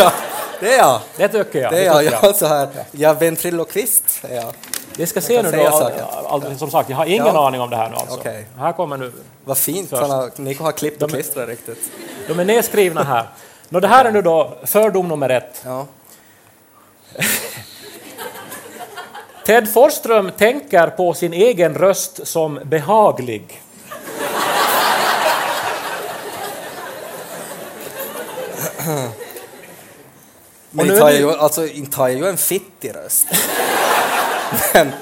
[0.00, 0.12] ja
[0.60, 1.00] det är jag.
[1.16, 1.72] Det tycker jag.
[1.72, 2.04] Det är jag.
[2.22, 4.24] Jag, så här, jag är ventriloquist.
[4.24, 4.52] Är jag.
[4.96, 5.66] Vi ska se nu då.
[5.66, 5.92] all-
[6.26, 7.46] all- Som sagt, jag har ingen Ja.
[7.46, 8.14] aning om det här nu alltså.
[8.16, 8.46] Okej.
[8.58, 9.12] Här kommer nu
[9.44, 11.78] Vad fint, han har, Niko har klippt och klistrat riktigt.
[12.28, 13.26] De är nedskrivna här.
[13.68, 15.62] Nå, det här är nu då fördom nummer ett.
[15.64, 15.86] Ja.
[19.44, 23.62] Ted Forsström tänker på sin egen röst som behaglig.
[30.70, 33.26] Men inte är har, jag ju, alltså, inte har jag ju en fittig röst.
[34.72, 34.92] men,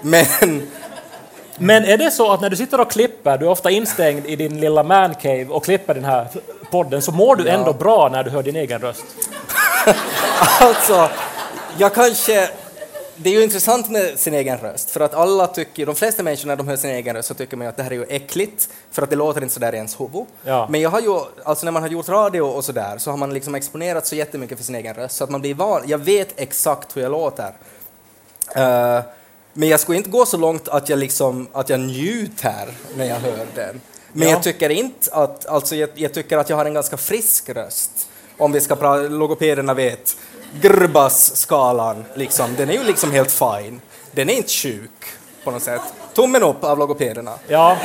[0.00, 0.68] men
[1.58, 4.36] Men är det så att när du sitter och klipper, du är ofta instängd i
[4.36, 6.26] din lilla mancave och klipper den här
[6.70, 9.04] podden, så mår du ändå bra när du hör din egen röst?
[10.60, 11.08] alltså,
[11.78, 12.48] jag kanske...
[13.16, 16.46] det är ju intressant med sin egen röst, för att alla tycker, de flesta människor
[16.46, 18.04] när de hör sin egen röst så tycker man ju att det här är ju
[18.08, 20.24] äckligt, för att det låter inte sådär i ens huvud.
[20.44, 20.66] Ja.
[20.70, 23.34] Men jag har ju, alltså när man har gjort radio och sådär, så har man
[23.34, 26.28] liksom exponerat så jättemycket för sin egen röst, så att man blir van, jag vet
[26.36, 27.52] exakt hur jag låter.
[28.56, 29.00] Eh,
[29.52, 33.16] men jag skulle inte gå så långt att jag liksom, att jag njuter när jag
[33.16, 33.80] hör den.
[34.12, 34.34] Men Ja.
[34.34, 38.08] jag tycker inte att, alltså jag, jag tycker att jag har en ganska frisk röst.
[38.38, 40.16] Om vi ska prata, logopederna vet,
[40.60, 43.80] Grbas-skalan, liksom, den är ju liksom helt fine.
[44.12, 44.90] Den är inte sjuk
[45.44, 45.80] på något sätt.
[46.14, 47.34] Tummen upp av logopederna.
[47.48, 47.76] Ja,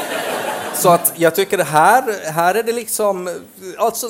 [0.74, 3.30] Så att jag tycker det här, här är det liksom,
[3.78, 4.08] alltså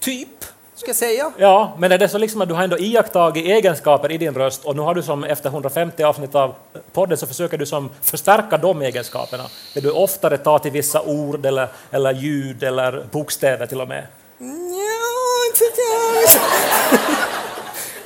[0.00, 0.28] typ,
[0.76, 1.32] ska jag säga.
[1.38, 4.64] ja, men är det så liksom att du har ändå iakttagit egenskaper i din röst
[4.64, 6.54] och nu har du som efter 150 avsnitt av
[6.92, 9.44] podden så försöker du som förstärka de egenskaperna.
[9.74, 14.06] Där du oftare tar till vissa ord eller, eller ljud eller bokstäver till och med.
[14.38, 14.46] Ja,
[15.48, 15.64] inte.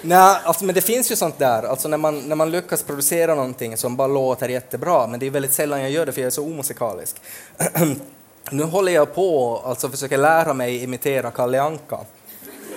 [0.02, 3.34] Nej, alltså, men det finns ju sånt där, alltså när man, när man lyckas producera
[3.34, 6.26] någonting som bara låter jättebra, men det är väldigt sällan jag gör det för jag
[6.26, 7.16] är så omusikalisk.
[8.50, 11.98] nu håller jag på, alltså försöker lära mig imitera Kalle Anka,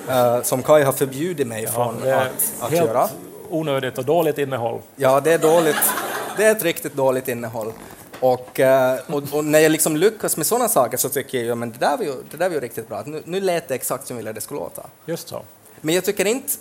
[0.09, 3.09] eh, som Kai har förbjudit mig från det är att, att helt göra.
[3.49, 4.81] onödigt och dåligt innehåll.
[4.95, 5.91] Ja, det är dåligt.
[6.37, 7.73] Det är ett riktigt dåligt innehåll.
[8.19, 11.55] Och, eh, och, och när jag liksom lyckas med sådana saker så tycker jag, ja,
[11.55, 13.03] men det där var ju, det där var ju riktigt bra.
[13.05, 14.83] Nu, nu lät det exakt som jag ville det skulle låta.
[15.05, 15.41] Just så.
[15.81, 16.53] Men jag tycker inte,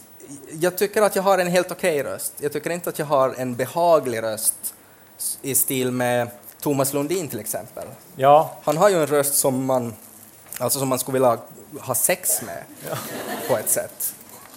[0.61, 2.33] jag tycker att jag har en helt okej röst.
[2.41, 4.55] Jag tycker inte att jag har en behaglig röst
[5.43, 6.29] i stil med
[6.61, 7.85] Thomas Lundin till exempel.
[8.17, 9.95] Ja, Han har ju en röst som man,
[10.59, 11.39] alltså som man skulle vilja
[11.81, 12.63] ha sex med
[13.49, 14.15] på ett sätt.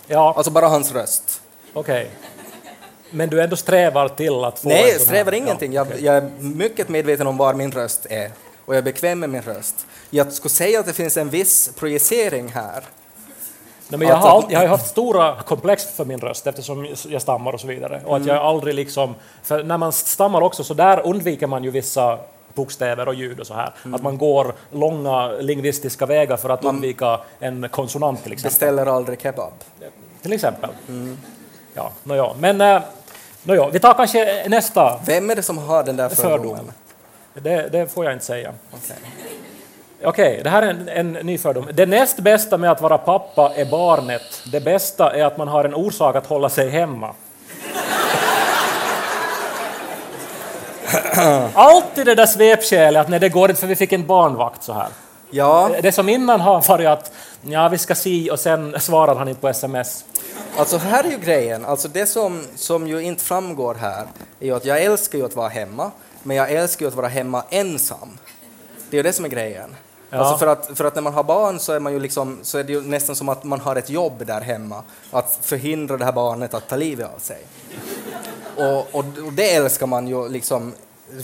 [0.07, 1.41] ja Alltså bara hans röst.
[1.73, 2.11] okej.
[3.11, 5.73] Men du ändå strävar till att få Nej, jag strävar här- ingenting.
[5.73, 6.03] Ja, Jag, okej.
[6.05, 8.31] jag är mycket medveten om var min röst är
[8.65, 9.85] och jag är bekväm med min röst.
[10.09, 12.83] Jag skulle säga att det finns en viss projicering här.
[13.93, 16.87] Nej, men jag, Alltså- har alltid, jag har haft stora komplex för min röst eftersom
[17.09, 18.01] jag stammar och så vidare.
[18.05, 18.47] Och att jag Mm.
[18.47, 22.17] aldrig liksom, för när man stammar också så där undviker man ju vissa
[22.53, 23.73] bokstäver och ljud och så här.
[23.85, 23.93] Mm.
[23.95, 28.51] Att man går långa lingvistiska vägar för att undvika en konsonant till exempel.
[28.51, 29.53] Beställer aldrig kebab.
[30.21, 30.69] Till exempel.
[30.87, 31.17] Mm.
[31.73, 32.29] Ja, nåja.
[32.39, 32.81] Men eh,
[33.43, 36.39] nåja, vi tar kanske nästa Vem är det som har den där fördom.
[36.39, 36.71] fördomen?
[37.33, 38.53] Det, det får jag inte säga.
[40.05, 40.27] Okej.
[40.33, 41.67] Okej, det här är en, en ny fördom.
[41.73, 44.41] Det näst bästa med att vara pappa är barnet.
[44.51, 47.13] Det bästa är att man har en orsak att hålla sig hemma.
[51.53, 54.73] Alltid det där svepskälet att nej, det går inte för vi fick en barnvakt så
[54.73, 54.87] här.
[55.29, 59.27] Ja, Det som innan har varit att ja, vi ska se och sen svarar han
[59.27, 60.05] inte på sms.
[60.57, 61.65] alltså här är ju grejen.
[61.65, 64.05] Alltså det som, som ju inte framgår här
[64.39, 65.91] är ju att jag älskar ju att vara hemma,
[66.23, 68.17] men jag älskar ju att vara hemma ensam.
[68.89, 69.75] Det är ju det som är grejen.
[70.13, 70.19] Ja.
[70.19, 72.57] Alltså för, att, för att när man har barn så är, man ju liksom, så
[72.57, 76.05] är det ju nästan som att man har ett jobb där hemma, att förhindra det
[76.05, 77.37] här barnet att ta livet av sig.
[78.55, 80.73] Och, och, och det älskar man ju liksom,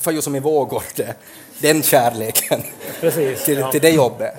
[0.01, 1.15] får ju som i vågor det,
[1.61, 2.61] den kärleken
[3.01, 3.45] Precis.
[3.45, 3.71] till, ja.
[3.71, 4.33] till det jobbet.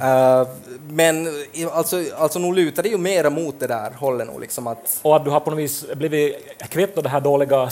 [0.00, 0.48] Eh,
[0.88, 1.28] men
[1.72, 5.16] alltså, alltså nog lutar det ju mera mot det där hållet nog liksom att Och
[5.16, 6.36] att du har på något vis blivit
[6.68, 7.70] kvitt det här dåliga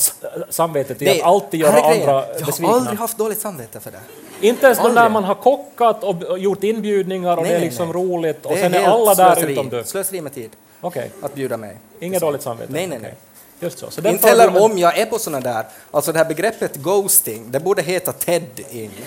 [0.50, 2.74] samvetet i att alltid göra andra Jag har besvikna.
[2.74, 4.00] aldrig haft dåligt samvete för det.
[4.42, 7.96] Inte ens när man har kockat och gjort inbjudningar och Nej, det är liksom nej.
[7.96, 9.52] roligt och Det sen är alla där slöseri.
[9.52, 9.84] utom du.
[9.84, 11.76] Slöseri med tid Okej, att bjuda mig.
[12.00, 12.72] inget dåligt samvete?
[12.72, 13.14] Nej, nej, nej.
[13.60, 13.90] Just så.
[13.90, 17.50] så Inte heller fördomen- om jag är på såna där, alltså det här begreppet ghosting,
[17.50, 18.90] det borde heta TED-ing.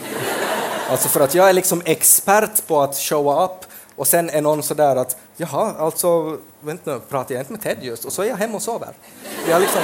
[0.89, 3.65] Alltså för att jag är liksom expert på att showa upp
[3.95, 7.77] och sen är någon sådär att jaha, alltså vänta nu, pratar jag inte med Ted
[7.81, 8.05] just?
[8.05, 8.89] Och så är jag hemma och sover.
[9.49, 9.81] Jag liksom,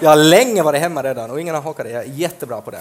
[0.00, 2.70] jag har länge varit hemma redan och ingen har hakat det, jag är jättebra på
[2.70, 2.80] det.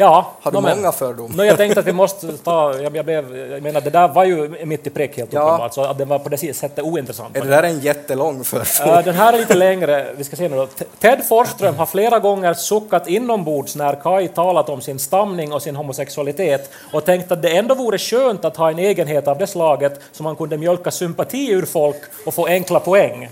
[0.00, 1.36] Ja, Har du men- många fördomar?
[1.36, 4.24] nå, jag tänkte att vi måste ta, jag, jag, blev, jag menar det där var
[4.24, 5.40] ju mitt i prick helt Ja.
[5.42, 7.36] uppenbart, så att det var på det sättet ointressant.
[7.36, 8.94] Är det där en jättelång fördom?
[8.98, 10.06] Eh, Den här är lite längre.
[10.16, 10.66] Vi ska se nu då.
[10.98, 15.76] Ted Forsström har flera gånger suckat inombords när Kai talat om sin stamning och sin
[15.76, 20.00] homosexualitet och tänkt att det ändå vore skönt att ha en egenhet av det slaget
[20.12, 23.28] som man kunde mjölka sympati ur folk och få enkla poäng.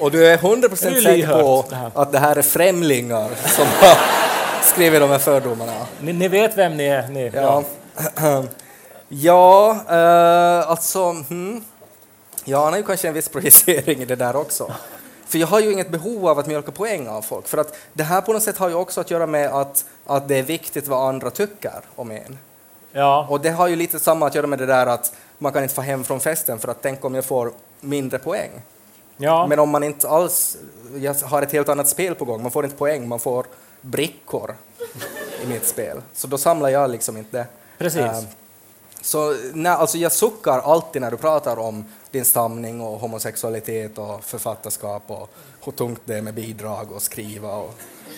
[0.00, 3.66] Och du är 100% Det är säker på det att det här är främlingar som
[3.66, 3.98] har
[4.62, 5.72] skrivit de här fördomarna?
[6.00, 7.08] Ni, ni vet vem ni är?
[7.08, 7.62] Ni, Ja,
[9.08, 11.10] ja eh, alltså...
[11.10, 11.64] Hmm.
[12.44, 14.72] Ja, han har ju kanske en viss projicering i det där också.
[15.26, 17.48] För jag har ju inget behov av att mjölka poäng av folk.
[17.48, 20.28] För att det här på något sätt har ju också att göra med att, att
[20.28, 22.38] det är viktigt vad andra tycker om en.
[22.92, 23.26] ja.
[23.30, 25.74] Och det har ju lite samma att göra med det där att man kan inte
[25.74, 28.50] få hem från festen för att tänk om jag får mindre poäng.
[29.16, 29.46] Ja.
[29.46, 30.56] Men om man inte alls
[30.96, 33.46] jag har ett helt annat spel på gång, man får inte poäng, man får
[33.80, 34.54] brickor
[35.44, 36.02] i mitt spel.
[36.14, 37.46] Så då samlar jag liksom inte.
[37.78, 38.00] Precis.
[38.00, 38.22] Eh,
[39.00, 44.24] Så när, alltså jag suckar alltid när du pratar om din stamning och homosexualitet och
[44.24, 45.30] författarskap och
[45.64, 47.74] hur tungt det är med bidrag och skriva och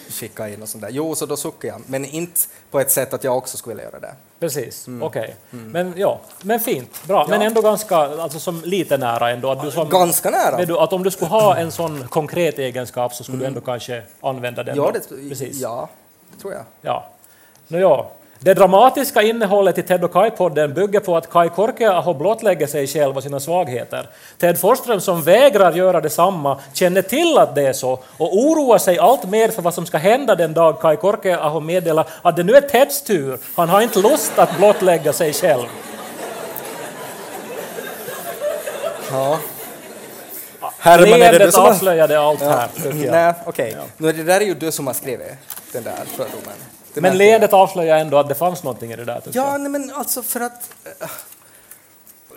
[0.09, 0.91] skicka in och sånt där.
[0.91, 2.41] Jo, så då suckar jag, men inte
[2.71, 4.15] på ett sätt att jag också skulle vilja göra det.
[4.41, 5.37] Precis, okej.
[5.51, 7.27] Men ja, men fint, bra.
[7.29, 7.41] Men Mm.
[7.43, 7.47] Ja.
[7.49, 9.51] ändå ganska, alltså som lite nära ändå.
[9.51, 10.65] Att, du som, Ganska nära.
[10.65, 14.03] Du, att om du skulle ha en sån konkret egenskap så skulle du ändå kanske
[14.21, 14.79] använda den.
[14.79, 14.85] Mm.
[14.95, 15.61] Ja, det, Precis.
[15.61, 15.89] ja,
[16.35, 16.63] det tror jag.
[16.83, 17.09] Ja.
[17.69, 18.11] Nå, ja.
[18.41, 23.16] Det dramatiska innehållet i Ted och Kai-podden bygger på att Kai Korkeaho blottlägger sig själv
[23.16, 24.09] och sina svagheter.
[24.39, 28.99] Ted Forsström, som vägrar göra detsamma, känner till att det är så och oroar sig
[28.99, 32.55] allt mer för vad som ska hända den dag Kai Korkeaho meddelar att det nu
[32.55, 33.39] är Teds tur.
[33.55, 35.66] Han har inte lust att blottlägga sig själv.
[39.11, 39.39] Ja.
[40.78, 42.95] Herman, är det du som avslöjade allt här, jag.
[42.95, 43.76] Nej, okej.
[43.97, 45.28] Nu, Det där är ju du som har skrivit
[45.72, 46.78] den där fördomen.
[46.99, 49.23] Det Men leendet avslöjar ändå att det fanns någonting i det där.
[49.25, 49.61] Ja, jag.
[49.61, 50.71] nej, men alltså för att...
[51.01, 51.09] eh,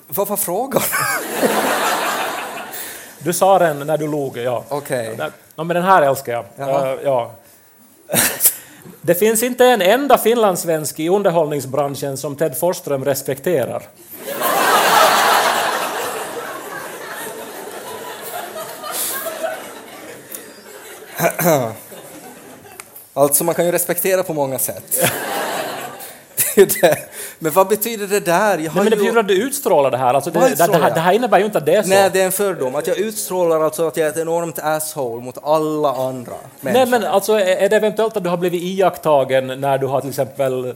[0.08, 0.82] vad var frågan?
[3.24, 4.64] Du sa den när du log, ja.
[4.70, 5.16] Okej.
[5.56, 6.46] Ja, men den här älskar jag.
[6.56, 6.94] Jaha.
[6.94, 7.32] Eh, ja.
[9.02, 13.84] Det finns inte en enda finlandssvensk i underhållningsbranschen som Ted Forsström respekterar.
[23.14, 25.12] Alltså man kan ju respektera på många sätt.
[26.56, 26.98] det det.
[27.40, 28.58] Men vad betyder det där?
[28.58, 29.20] Jag Nej, men det ju...
[29.20, 30.14] att du utstrålar det här.
[30.14, 31.90] Alltså det, det, det, här det här innebär ju inte att det är så.
[31.90, 32.76] Nej, det är en fördom.
[32.76, 36.80] Att jag utstrålar alltså att jag är ett enormt asshole mot alla andra människor.
[36.80, 40.10] Nej, men alltså, är det eventuellt att du har blivit iakttagen när du har till
[40.10, 40.76] exempel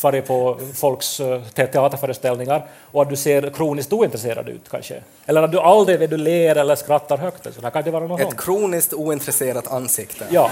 [0.00, 4.94] varit på folks eh, te- teaterföreställningar och att du ser kroniskt ointresserad ut kanske?
[5.26, 7.54] Eller att du aldrig vet, du ler eller skrattar högt?
[7.54, 8.40] Så det kan det vara något Ett sånt?
[8.40, 10.24] kroniskt ointresserat ansikte.
[10.30, 10.50] Ja.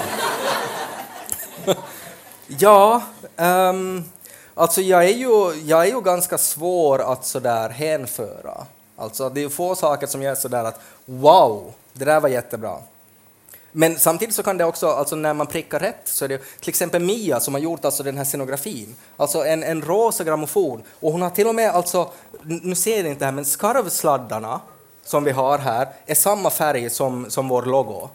[2.46, 3.02] Ja,
[3.36, 4.04] um,
[4.54, 8.66] alltså jag är, ju, jag är ju ganska svår att sådär hänföra.
[8.96, 12.28] Alltså det är ju få saker som jag är sådär att wow, det där var
[12.28, 12.78] jättebra.
[13.72, 16.68] Men samtidigt så kan det också, alltså när man prickar rätt, så är det till
[16.68, 21.12] exempel Mia som har gjort alltså den här scenografin, alltså en, en rosa grammofon, och
[21.12, 22.10] hon har till och med alltså,
[22.42, 24.60] nu ser ni inte det här, men skarvsladdarna
[25.04, 28.08] som vi har här är samma färg som, som vår logo.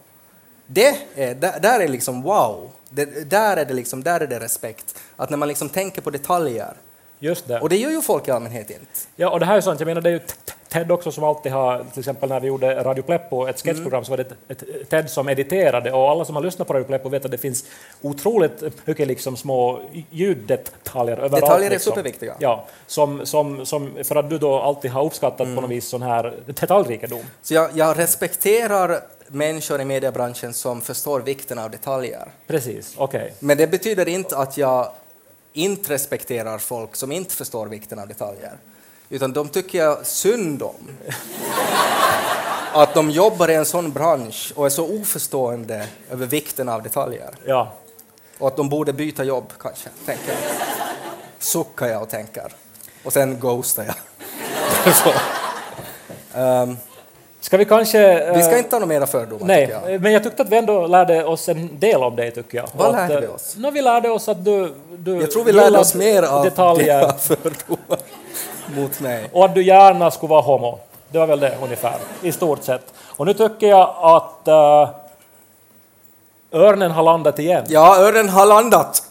[0.68, 4.40] Det är, där, där är liksom wow, det, där är det liksom, där är det
[4.40, 5.00] respekt.
[5.16, 6.74] Att när man liksom tänker på detaljer,
[7.20, 7.60] Just det.
[7.60, 8.86] och det gör ju folk i allmänhet inte.
[9.16, 10.20] Ja, och det här är sånt, jag menar det är ju
[10.70, 14.12] Ted också som alltid har, till exempel när vi gjorde Radio Pleppo, ett sketchprogram, så
[14.12, 17.10] var det ett, ett Ted som editerade och alla som har lyssnat på Radio Pleppo
[17.10, 17.66] vet att det finns
[18.02, 21.42] otroligt mycket liksom små ljuddetaljer överallt.
[21.46, 21.92] Detaljer är liksom.
[21.92, 22.36] superviktiga.
[22.40, 25.56] Ja, som, som, som, för att du då alltid har uppskattat Mm.
[25.56, 27.20] på något vis sån här detaljrikedom.
[27.42, 32.32] Så jag, jag respekterar människor i mediebranschen som förstår vikten av detaljer.
[32.48, 33.34] Precis, okej.
[33.40, 34.92] Men det betyder inte att jag
[35.54, 38.58] inte respekterar folk som inte förstår vikten av detaljer.
[39.10, 40.90] Utan de tycker jag synd om.
[42.74, 47.36] Att de jobbar i en sån bransch och är så oförstående över vikten av detaljer.
[47.46, 47.74] Ja.
[48.38, 50.40] Och att de borde byta jobb kanske, tänker jag.
[51.40, 52.54] Suckar jag och tänker.
[53.04, 53.96] Och sen ghostar jag.
[54.96, 55.14] Så.
[57.48, 58.32] Ska vi kanske...
[58.34, 60.02] vi ska eh, inte ha några mera fördomar, Nej, jag.
[60.02, 62.68] men jag tyckte att vi ändå lärde oss en del om dig, tycker jag.
[62.78, 63.56] Vad lärde eh, vi oss?
[63.58, 67.02] nå, vi lärde oss att du, du Jag tror vi lärde oss mer av detaljer
[67.02, 68.00] dina fördomar
[68.76, 69.30] mot mig.
[69.32, 70.80] och att du gärna skulle vara homo.
[71.10, 72.94] Det var väl det ungefär, i stort sett.
[73.06, 74.90] Och nu tycker jag att uh,
[76.62, 77.66] örnen har landat igen.
[77.68, 79.04] Ja, ören har landat.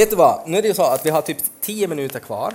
[0.00, 2.54] Vet du vad, nu är det ju så att vi har typ 10 minuter kvar.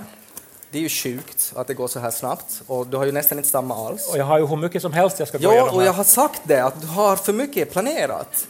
[0.70, 3.38] Det är ju sjukt att det går så här snabbt och du har ju nästan
[3.38, 4.08] inte stammat alls.
[4.12, 5.86] Och jag har ju hur mycket som helst jag ska gå Ja, igenom och här.
[5.86, 8.46] jag har sagt det, att du har för mycket planerat.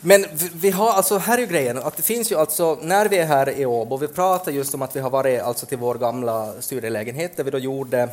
[0.00, 3.08] Men vi- vi har, alltså här är ju grejen, att det finns ju alltså, när
[3.08, 5.78] vi är här i Åbo, vi pratar just om att vi har varit alltså till
[5.78, 8.08] vår gamla studielägenhet där vi då gjorde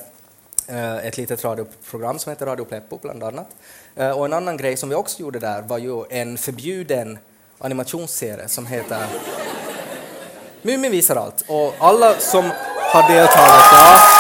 [0.68, 3.48] eh, ett litet radioprogram som heter Radio Pleppo bland annat.
[3.96, 7.20] Eh, och en annan grej som vi också gjorde där var ju en förbjuden
[7.64, 9.08] animationsserie som heter
[10.62, 11.44] Mumin visar allt.
[11.48, 14.12] Och alla som har deltagit Ja.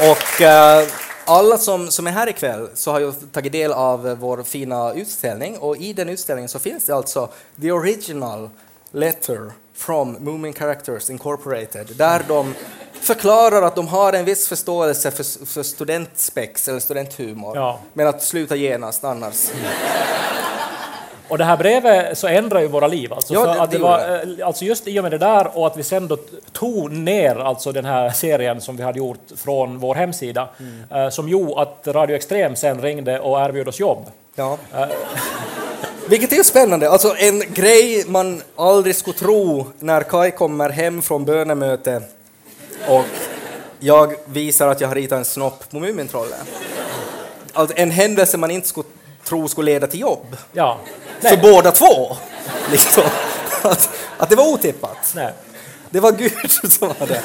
[0.00, 0.88] Och uh,
[1.24, 5.58] alla som, som är här ikväll så har ju tagit del av vår fina utställning
[5.58, 7.28] och i den utställningen så finns det alltså
[7.60, 8.50] the original
[8.90, 12.54] letter from Moomin Characters Incorporated där de
[13.00, 17.78] förklarar att de har en viss förståelse för, för studentspex eller studenthumor Ja.
[17.92, 19.50] men att sluta genast annars.
[21.28, 23.12] Och det här brevet så ändrar ju våra liv.
[23.12, 23.98] Alltså, Ja, det- att det var,
[24.40, 26.16] eh, alltså just i och med det där och att vi sen då
[26.52, 31.04] tog ner alltså den här serien som vi hade gjort från vår hemsida, Mm.
[31.04, 34.06] eh, som gjorde att Radio Extrem sen ringde och erbjöd oss jobb.
[34.34, 34.58] Ja.
[36.08, 41.24] Vilket är spännande, alltså en grej man aldrig skulle tro när Kai kommer hem från
[41.24, 42.02] bönemöte
[42.86, 43.04] och
[43.80, 46.38] jag visar att jag har ritat en snopp på Mumintrollen.
[47.52, 48.88] Alltså en händelse man inte skulle
[49.24, 50.36] tro skulle leda till jobb.
[50.52, 50.78] Ja.
[51.20, 52.16] För båda två.
[52.70, 53.02] Liksom.
[53.62, 55.12] Att, att det var otippat.
[55.14, 55.32] Nej.
[55.90, 57.22] Det var Gud som var det.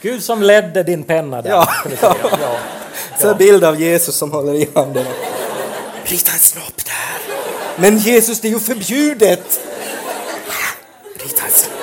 [0.00, 1.50] Gud som ledde din penna där.
[1.50, 1.68] Ja.
[1.84, 2.14] säga.
[2.40, 2.56] Ja.
[3.20, 5.06] Så en bild av Jesus som håller i handen.
[6.04, 7.34] Rita en snopp där.
[7.76, 9.60] Men Jesus, det är ju förbjudet!
[11.18, 11.77] Rita en snopp.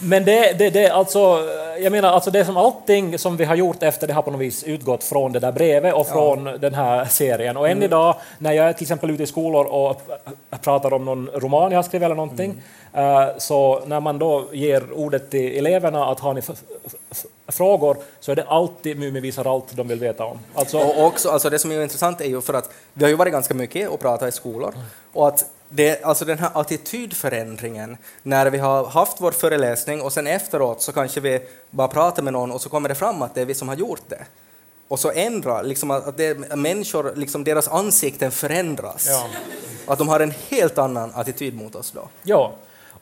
[0.00, 3.82] Men det, det, det, alltså, jag menar, alltså det som allting som vi har gjort
[3.82, 7.04] efter det har på något vis utgått från det där brevet och från den här
[7.04, 7.56] serien.
[7.56, 10.02] Och än idag när jag är till exempel ute i skolor och
[10.60, 12.62] pratar om någon roman jag har skrivit eller någonting,
[12.94, 16.42] eh, så när man då ger ordet till eleverna att har ni
[17.48, 20.38] frågor så är det alltid Mumin visar allt de vill veta om.
[20.54, 23.16] Alltså, Och också, alltså det som är intressant är ju för att vi har ju
[23.16, 24.74] varit ganska mycket och pratat i skolor.
[25.12, 30.26] Och att det, alltså den här attitydförändringen när vi har haft vår föreläsning och sen
[30.26, 31.40] efteråt så kanske vi
[31.70, 33.74] bara pratar med någon och så kommer det fram att det är vi som har
[33.76, 34.20] gjort det.
[34.88, 39.06] Och så ändrar, liksom att det, människor, liksom deras ansikten förändras.
[39.10, 39.26] Ja.
[39.92, 42.08] Att de har en helt annan attityd mot oss då.
[42.22, 42.52] Ja,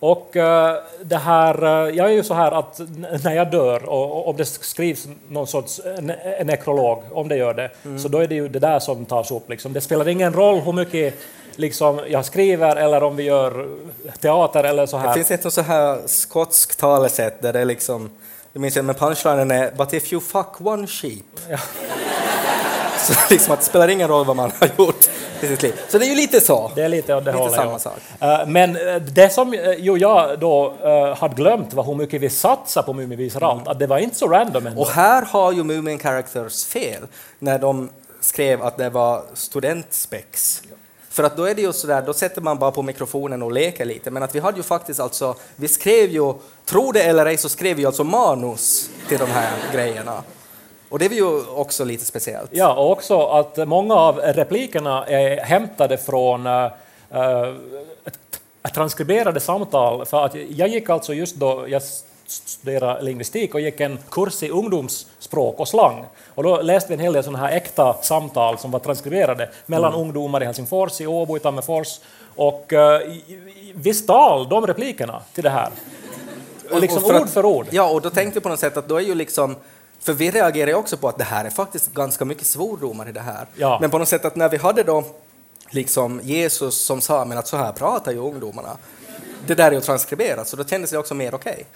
[0.00, 2.80] och eh, det här, eh, jag är ju så här att
[3.24, 7.70] när jag dör och, om det skrivs någon sorts ne- nekrolog, om det gör det,
[7.84, 7.98] Mm.
[7.98, 9.48] så då är det ju det där som tas upp.
[9.50, 9.72] Liksom.
[9.72, 11.14] Det spelar ingen roll hur mycket
[11.58, 13.68] liksom, jag skriver eller om vi gör
[14.20, 15.14] teater eller så Det här.
[15.14, 18.10] finns ett så här skotskt talesätt där det är liksom,
[18.52, 21.58] jag minns men punchlinen är “But if you fuck one sheep” Ja.
[22.98, 25.08] Så liksom att det spelar ingen roll vad man har gjort
[25.40, 25.80] i sitt liv.
[25.88, 26.70] Så det är ju lite så.
[26.74, 27.56] Det är lite åt det Lite hållet.
[27.56, 27.78] samma ja.
[27.78, 27.98] sak.
[28.20, 30.74] Eh, Men eh, det som eh, ju jag då
[31.18, 33.68] hade glömt var hur mycket vi satsar på Mumin visar allt.
[33.68, 34.80] Att det var inte så random ändå.
[34.82, 37.02] Och här har ju Moomin Characters fel
[37.38, 37.88] när de
[38.20, 40.62] skrev att det var studentspex.
[41.16, 43.84] För att då är det ju sådär, då sätter man bara på mikrofonen och leker
[43.84, 44.10] lite.
[44.10, 47.48] Men att vi hade ju faktiskt alltså, vi skrev ju, tro det eller ej, så
[47.48, 50.22] skrev vi alltså manus till de här grejerna.
[50.88, 52.50] Och det är ju också lite speciellt.
[52.52, 56.70] Ja, och också att många av replikerna är hämtade från uh,
[58.74, 60.06] transkriberade samtal.
[60.06, 61.82] För att jag gick alltså just då jag
[62.26, 66.04] studerade lingvistik och gick en kurs i ungdomsspråk och slang.
[66.34, 69.94] Och då läste vi en hel del sådana här äkta samtal som var transkriberade mellan
[69.94, 72.00] ungdomar i Helsingfors, i Åbo, i Tammerfors.
[72.34, 72.78] Och uh,
[73.74, 75.70] vi stal de replikerna till det här.
[76.70, 77.66] Och liksom för att- ord för ord.
[77.70, 79.56] Ja, och då tänkte jag på något sätt att då är ju liksom
[80.00, 83.20] för vi reagerar också på att det här är faktiskt ganska mycket svordomar i det
[83.20, 83.46] här.
[83.54, 83.78] Ja.
[83.80, 85.04] Men på något sätt att när vi hade då
[85.70, 88.76] liksom Jesus som sa men att så här pratar ju ungdomarna.
[89.46, 91.66] Det där är ju transkriberat, så då kändes det också mer okej.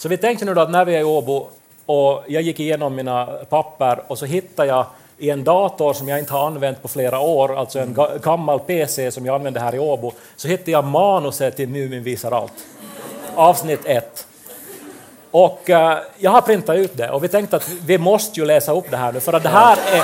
[0.00, 1.46] Så vi tänkte nu då att när vi är i Åbo
[1.86, 4.86] och jag gick igenom mina papper och så hittade jag
[5.18, 9.10] i en dator som jag inte har använt på flera år, alltså en gammal PC
[9.10, 12.52] som jag använde här i Åbo, så hittade jag manuset till Mumin visar allt.
[13.34, 14.26] Avsnitt 1.
[15.30, 18.72] Och uh, jag har printat ut det och vi tänkte att vi måste ju läsa
[18.72, 20.02] upp det här nu för att det här är...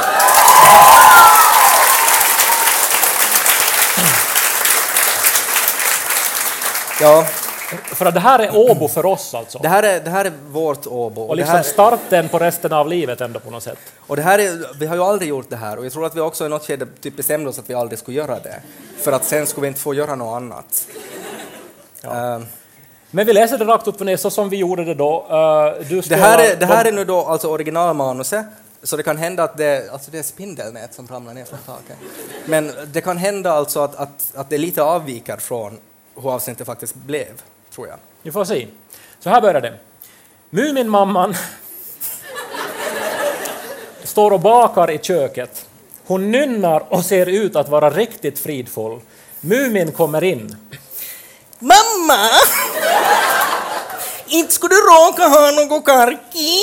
[7.00, 7.26] Ja,
[7.94, 9.58] för att det här är Åbo för oss alltså.
[9.58, 11.22] det här är, det här är vårt Åbo.
[11.22, 13.78] Och liksom här, starten på resten av livet ändå på något sätt.
[13.98, 16.16] och det här är, vi har ju aldrig gjort det här och jag tror att
[16.16, 18.60] vi också i något skede typ bestämde oss att vi aldrig skulle göra det.
[18.98, 20.86] För att sen skulle vi inte få göra något annat.
[22.02, 22.46] Ehm,
[23.10, 25.26] Men vi läser det rakt upp och ner så som vi gjorde det då.
[25.88, 28.46] Du Det här, är, det här de- är nu då alltså originalmanuset,
[28.82, 31.96] så det kan hända att det, alltså det är spindelnät som ramlar ner från taket.
[32.46, 35.78] Men det kan hända alltså att, att, att det lite avviker från
[36.22, 37.42] hur avsnittet faktiskt blev,
[37.74, 37.98] tror jag.
[38.22, 38.66] Vi får se.
[39.20, 39.78] Så här börjar det.
[40.50, 41.34] Muminmamman
[44.02, 45.66] står och bakar i köket.
[46.06, 49.00] Hon nynnar och ser ut att vara riktigt fridfull.
[49.40, 50.56] Mumin kommer in.
[51.58, 52.30] Mamma!
[54.26, 56.60] Inte skulle du råka ha något karki?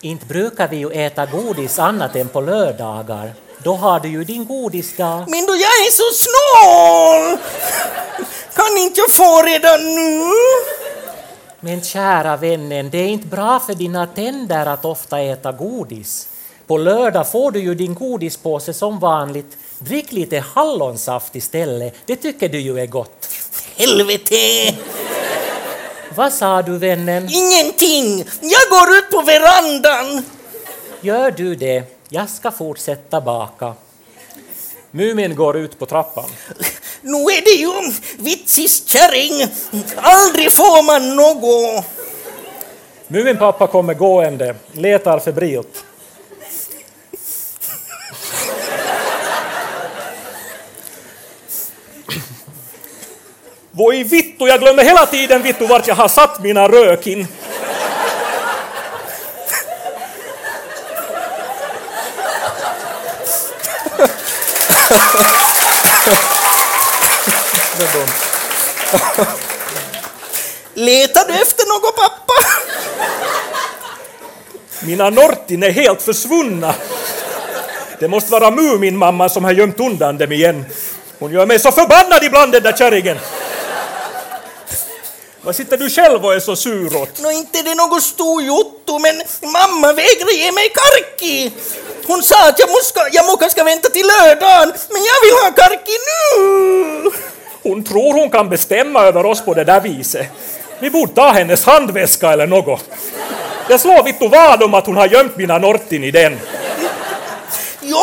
[0.00, 3.32] Inte brukar vi ju äta godis annat än på lördagar.
[3.64, 5.24] Då har du ju din godisdag.
[5.28, 7.38] Men då jag är så snål!
[8.54, 10.30] Kan inte jag få redan nu?
[11.60, 16.28] Men kära vännen, det är inte bra för dina tänder att ofta äta godis.
[16.66, 19.56] På lördag får du ju din godispåse som vanligt.
[19.78, 23.28] Drick lite hallonsaft istället, det tycker du ju är gott.
[23.76, 24.74] Helvete!
[26.16, 27.28] Vad sa du vännen?
[27.30, 28.18] Ingenting!
[28.40, 30.24] Jag går ut på verandan!
[31.00, 31.91] Gör du det?
[32.14, 33.74] Jag ska fortsätta baka.
[34.90, 36.30] Mumin går ut på trappan.
[37.02, 39.50] Nu är det ju vitsig kärring.
[39.96, 41.84] Aldrig får man något.
[43.08, 45.84] Muminpappa kommer gående, letar febrilt.
[53.70, 57.26] Voi vittu, jag glömmer hela tiden vittu vart jag har satt mina rökin.
[63.96, 64.08] Det är
[64.78, 64.81] dumt.
[70.74, 72.32] Letar du efter något pappa?
[74.80, 76.74] Mina Nortin är helt försvunna.
[78.00, 80.64] Det måste vara Muminmamman som har gömt undan dem igen.
[81.18, 83.18] Hon gör mig så förbannad ibland den där kärringen.
[85.42, 87.20] Vad sitter du själv och är så sur åt?
[87.20, 91.52] Nå, inte är det något stor jotto, men mamma vägrar ge mig karki.
[92.06, 95.52] Hon sa att jag, måste, jag måste ska vänta till lördagen, men jag vill ha
[95.56, 97.10] karki nu.
[97.62, 100.26] Hon tror hon kan bestämma över oss på det där viset.
[100.78, 102.84] Vi borde ta hennes handväska eller något.
[103.68, 106.40] Jag slår vittu vad om att hon har gömt mina Nortin i den.
[107.80, 107.98] Jo,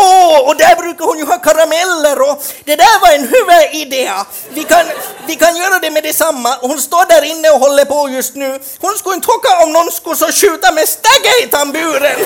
[0.47, 4.09] och där brukar hon ju ha karameller och det där var en huvudidé.
[4.49, 4.85] Vi kan,
[5.27, 6.57] vi kan göra det med detsamma.
[6.61, 8.59] Hon står där inne och håller på just nu.
[8.79, 12.19] Hon skulle inte hocka om någon skulle så skjuta med stagge i tamburen.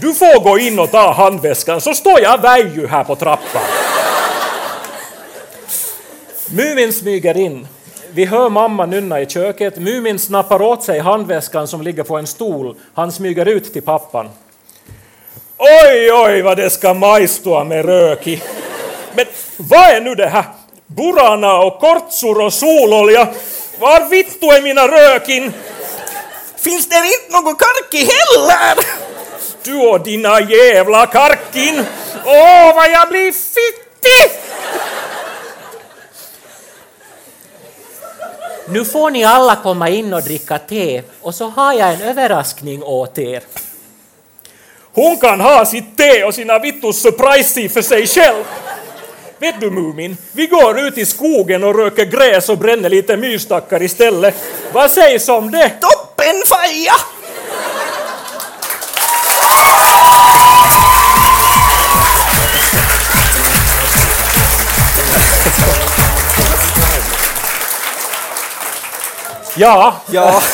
[0.00, 3.62] Du får gå in och ta handväskan så står jag väju här på trappan.
[6.46, 7.66] Mumin smyger in.
[8.10, 9.76] Vi hör mamma nynna i köket.
[9.76, 12.76] Mumin snappar åt sig handväskan som ligger på en stol.
[12.94, 14.28] Han smyger ut till pappan.
[15.58, 18.42] Oj, oj, vad det ska majstua med rök i.
[19.14, 19.26] Men
[19.56, 20.44] vad är nu det här?
[20.86, 23.28] Burana och kortsur och sololja.
[23.78, 25.52] Var vittu är mina rökin?
[26.56, 28.84] Finns det inte något karki heller?
[29.64, 31.84] Du och dina jävla karkin!
[32.24, 34.40] Åh, vad jag blir fittig!
[38.68, 42.82] Nu får ni alla komma in och dricka te och så har jag en överraskning
[42.82, 43.42] åt er.
[44.92, 48.44] Hon kan ha sitt te och sina vittus surprise för sig själv.
[49.38, 53.82] Vet du Mumin, vi går ut i skogen och röker gräs och bränner lite mysstackar
[53.82, 54.34] istället.
[54.72, 55.68] Vad sägs om det?
[55.80, 57.19] Toppen faja!
[69.56, 70.42] Ja, Ja,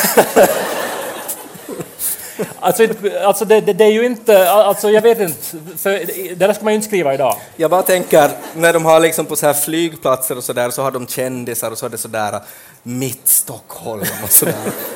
[2.59, 2.87] alltså,
[3.23, 5.89] alltså det, det, det är ju inte, alltså jag vet inte, för
[6.29, 7.35] det där ska man ju inte skriva idag.
[7.55, 10.81] jag bara tänker, när de har liksom på så här flygplatser och så där så
[10.81, 12.39] har de kändisar och så är det så där
[12.83, 14.55] mitt Stockholm och så där.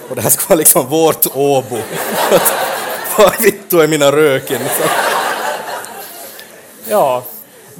[0.09, 1.77] Och det här ska vara liksom vårt Åbo.
[3.17, 4.61] Var vittu är mina röken?
[4.77, 4.83] Så.
[6.89, 7.23] Ja,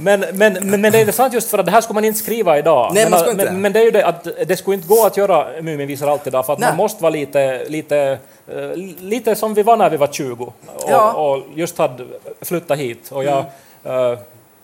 [0.04, 2.20] men, men, men, men det är intressant just för att det här skulle man inte
[2.20, 2.92] skriva idag.
[2.94, 3.60] Nej, men, man ska inte men, det.
[3.60, 6.46] men det är ju det att det skulle inte gå att göra Muminvisor alltid idag
[6.46, 6.70] för att Nej.
[6.70, 10.84] man måste vara lite, lite, eh, lite som vi var när vi var 20 och,
[10.90, 11.14] Ja.
[11.14, 12.06] och just hade
[12.42, 13.46] flyttat hit och jag
[13.86, 14.12] Mm.
[14.14, 14.20] eh,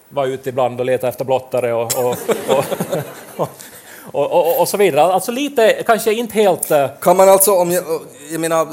[0.10, 2.16] var ute ibland och letade efter blottare och, och,
[3.38, 3.50] och,
[4.12, 5.14] och, och, och, så vidare.
[5.14, 6.72] Alltså lite, kanske inte helt...
[6.72, 7.84] eh, Kan man alltså, om jag,
[8.32, 8.68] jag menar,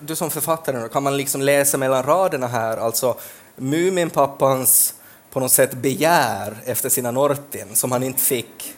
[0.00, 3.14] du som författare, kan man liksom läsa mellan raderna här, alltså
[3.56, 4.94] Muminpappans
[5.30, 8.74] på något sätt begär efter sina Nortin som han inte fick,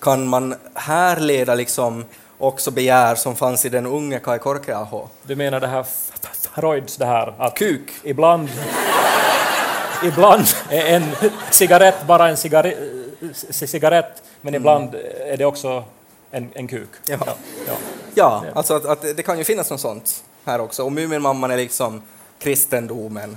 [0.00, 2.04] kan man här leda liksom
[2.38, 5.08] också begär som fanns i den unge Kai Korkeaho?
[5.22, 5.86] Du menar det här
[6.54, 7.90] Freuds det här att Kuk.
[8.02, 8.48] ibland,
[10.04, 11.02] ibland är en
[11.50, 12.78] cigarett bara en cigarett,
[13.50, 14.94] cigarett men ibland
[15.26, 15.84] är det också
[16.30, 16.88] en, en kuk.
[17.06, 17.18] Ja.
[17.66, 17.74] ja.
[18.14, 20.84] Ja, alltså att, att det kan ju finnas något sånt här också.
[20.84, 22.02] Och Muminmamman är liksom
[22.38, 23.36] kristendomen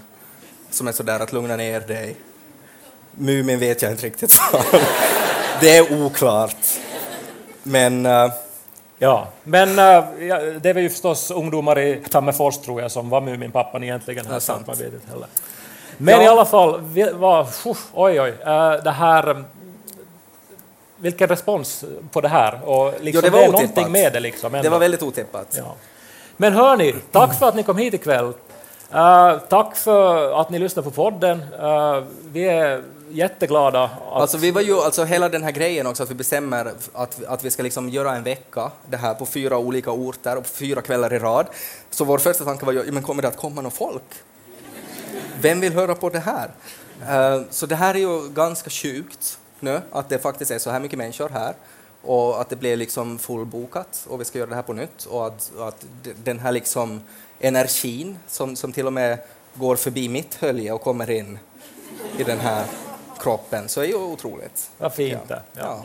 [0.69, 2.15] som är sådär att lugna ner dig.
[3.15, 4.39] Mumin vet jag inte riktigt.
[5.61, 6.57] det är oklart.
[7.63, 8.31] Men eh,
[8.97, 13.21] Ja, men äh, ja, det väl ju förstås ungdomar i Tammerfors tror jag som var
[13.21, 14.25] Muminpappan egentligen.
[14.25, 14.67] Här, sant.
[14.67, 15.27] man vet inte heller.
[15.97, 16.23] Men Ja.
[16.23, 17.47] i alla fall, vi, var,
[17.93, 19.43] oj oj, äh, det här...
[20.97, 22.59] Vilken respons på det här?
[22.69, 23.91] Och liksom, Jo, det var är otippat.
[23.91, 24.51] med det liksom.
[24.51, 25.47] det var väldigt otippat.
[25.57, 25.75] Ja.
[26.37, 28.33] Men hörni, tack för att ni kom hit ikväll.
[28.95, 31.41] Uh, tack för att ni lyssnar på podden.
[31.61, 33.83] Uh, vi är jätteglada.
[33.83, 37.23] Att, Alltså vi var ju, alltså hela den här grejen också att vi bestämmer att,
[37.23, 40.81] att vi ska liksom göra en vecka, det här på fyra olika orter och fyra
[40.81, 41.47] kvällar i rad.
[41.89, 44.03] Så vår första tanke var ju, men kommer det att komma någon folk?
[45.41, 46.51] Vem vill höra på det här?
[47.01, 50.79] Uh, så det här är ju ganska sjukt nu, att det faktiskt är så här
[50.79, 51.55] mycket människor här.
[52.01, 55.27] och att det blev liksom fullbokat och vi ska göra det här på nytt och
[55.27, 55.85] att, att
[56.23, 57.01] den här liksom
[57.39, 59.19] energin som, som till och med
[59.53, 61.39] går förbi mitt hölje och kommer in
[62.17, 62.65] i den här
[63.25, 64.69] kroppen så är ju otroligt.
[64.77, 65.41] Vad fint det.
[65.53, 65.77] Ja.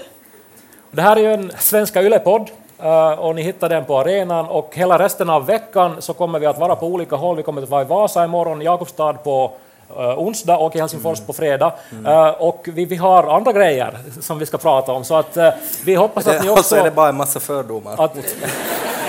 [0.91, 2.51] Det här är ju en Svenska Yle-podd
[2.83, 6.47] eh, och ni hittar den på arenan och hela resten av veckan så kommer vi
[6.47, 7.37] att vara på olika håll.
[7.37, 9.53] Vi kommer att vara i Vasa imorgon, Jakobstad på
[9.97, 11.27] eh, onsdag och i Helsingfors Mm.
[11.27, 11.73] på fredag.
[12.07, 15.37] Eh, och vi, vi har andra grejer som vi ska prata om så att
[15.85, 16.97] vi hoppas att ni Det, alltså är det också...
[16.97, 18.05] bara en massa fördomar.
[18.05, 18.17] Att,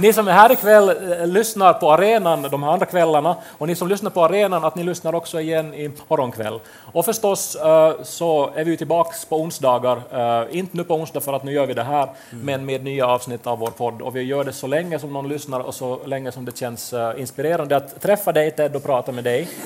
[0.00, 3.74] ni som är här ikväll eh, lyssnar på arenan de här andra kvällarna och ni
[3.74, 6.60] som lyssnar på arenan att ni lyssnar också igen i morgonkväll.
[6.92, 11.32] Och förstås eh, så är vi tillbaks på onsdagar, eh, inte nu på onsdag för
[11.32, 14.22] att nu gör vi det här, men med nya avsnitt av vår podd och vi
[14.22, 18.02] gör det så länge som någon lyssnar och så länge som det känns inspirerande att
[18.02, 19.48] träffa dig Ted och prata med dig.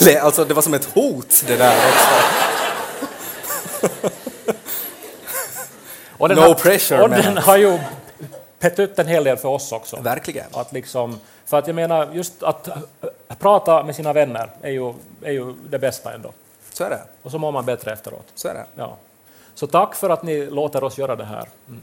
[0.00, 2.08] Det, alltså, det var som ett hot det där också.
[6.28, 7.20] No har, pressure, Och man.
[7.22, 7.78] den har ju
[8.60, 10.00] pett ut en hel del för oss också.
[10.00, 10.46] Verkligen.
[10.52, 12.76] Att liksom, för att jag menar, just att äh,
[13.38, 16.32] prata med sina vänner är ju, är ju det bästa ändå.
[16.72, 17.00] Så är det.
[17.22, 18.26] Och så mår man bättre efteråt.
[18.34, 18.64] Så är det.
[18.74, 18.96] Ja.
[19.54, 21.48] Så tack för att ni låter oss göra det här.
[21.68, 21.82] Mm.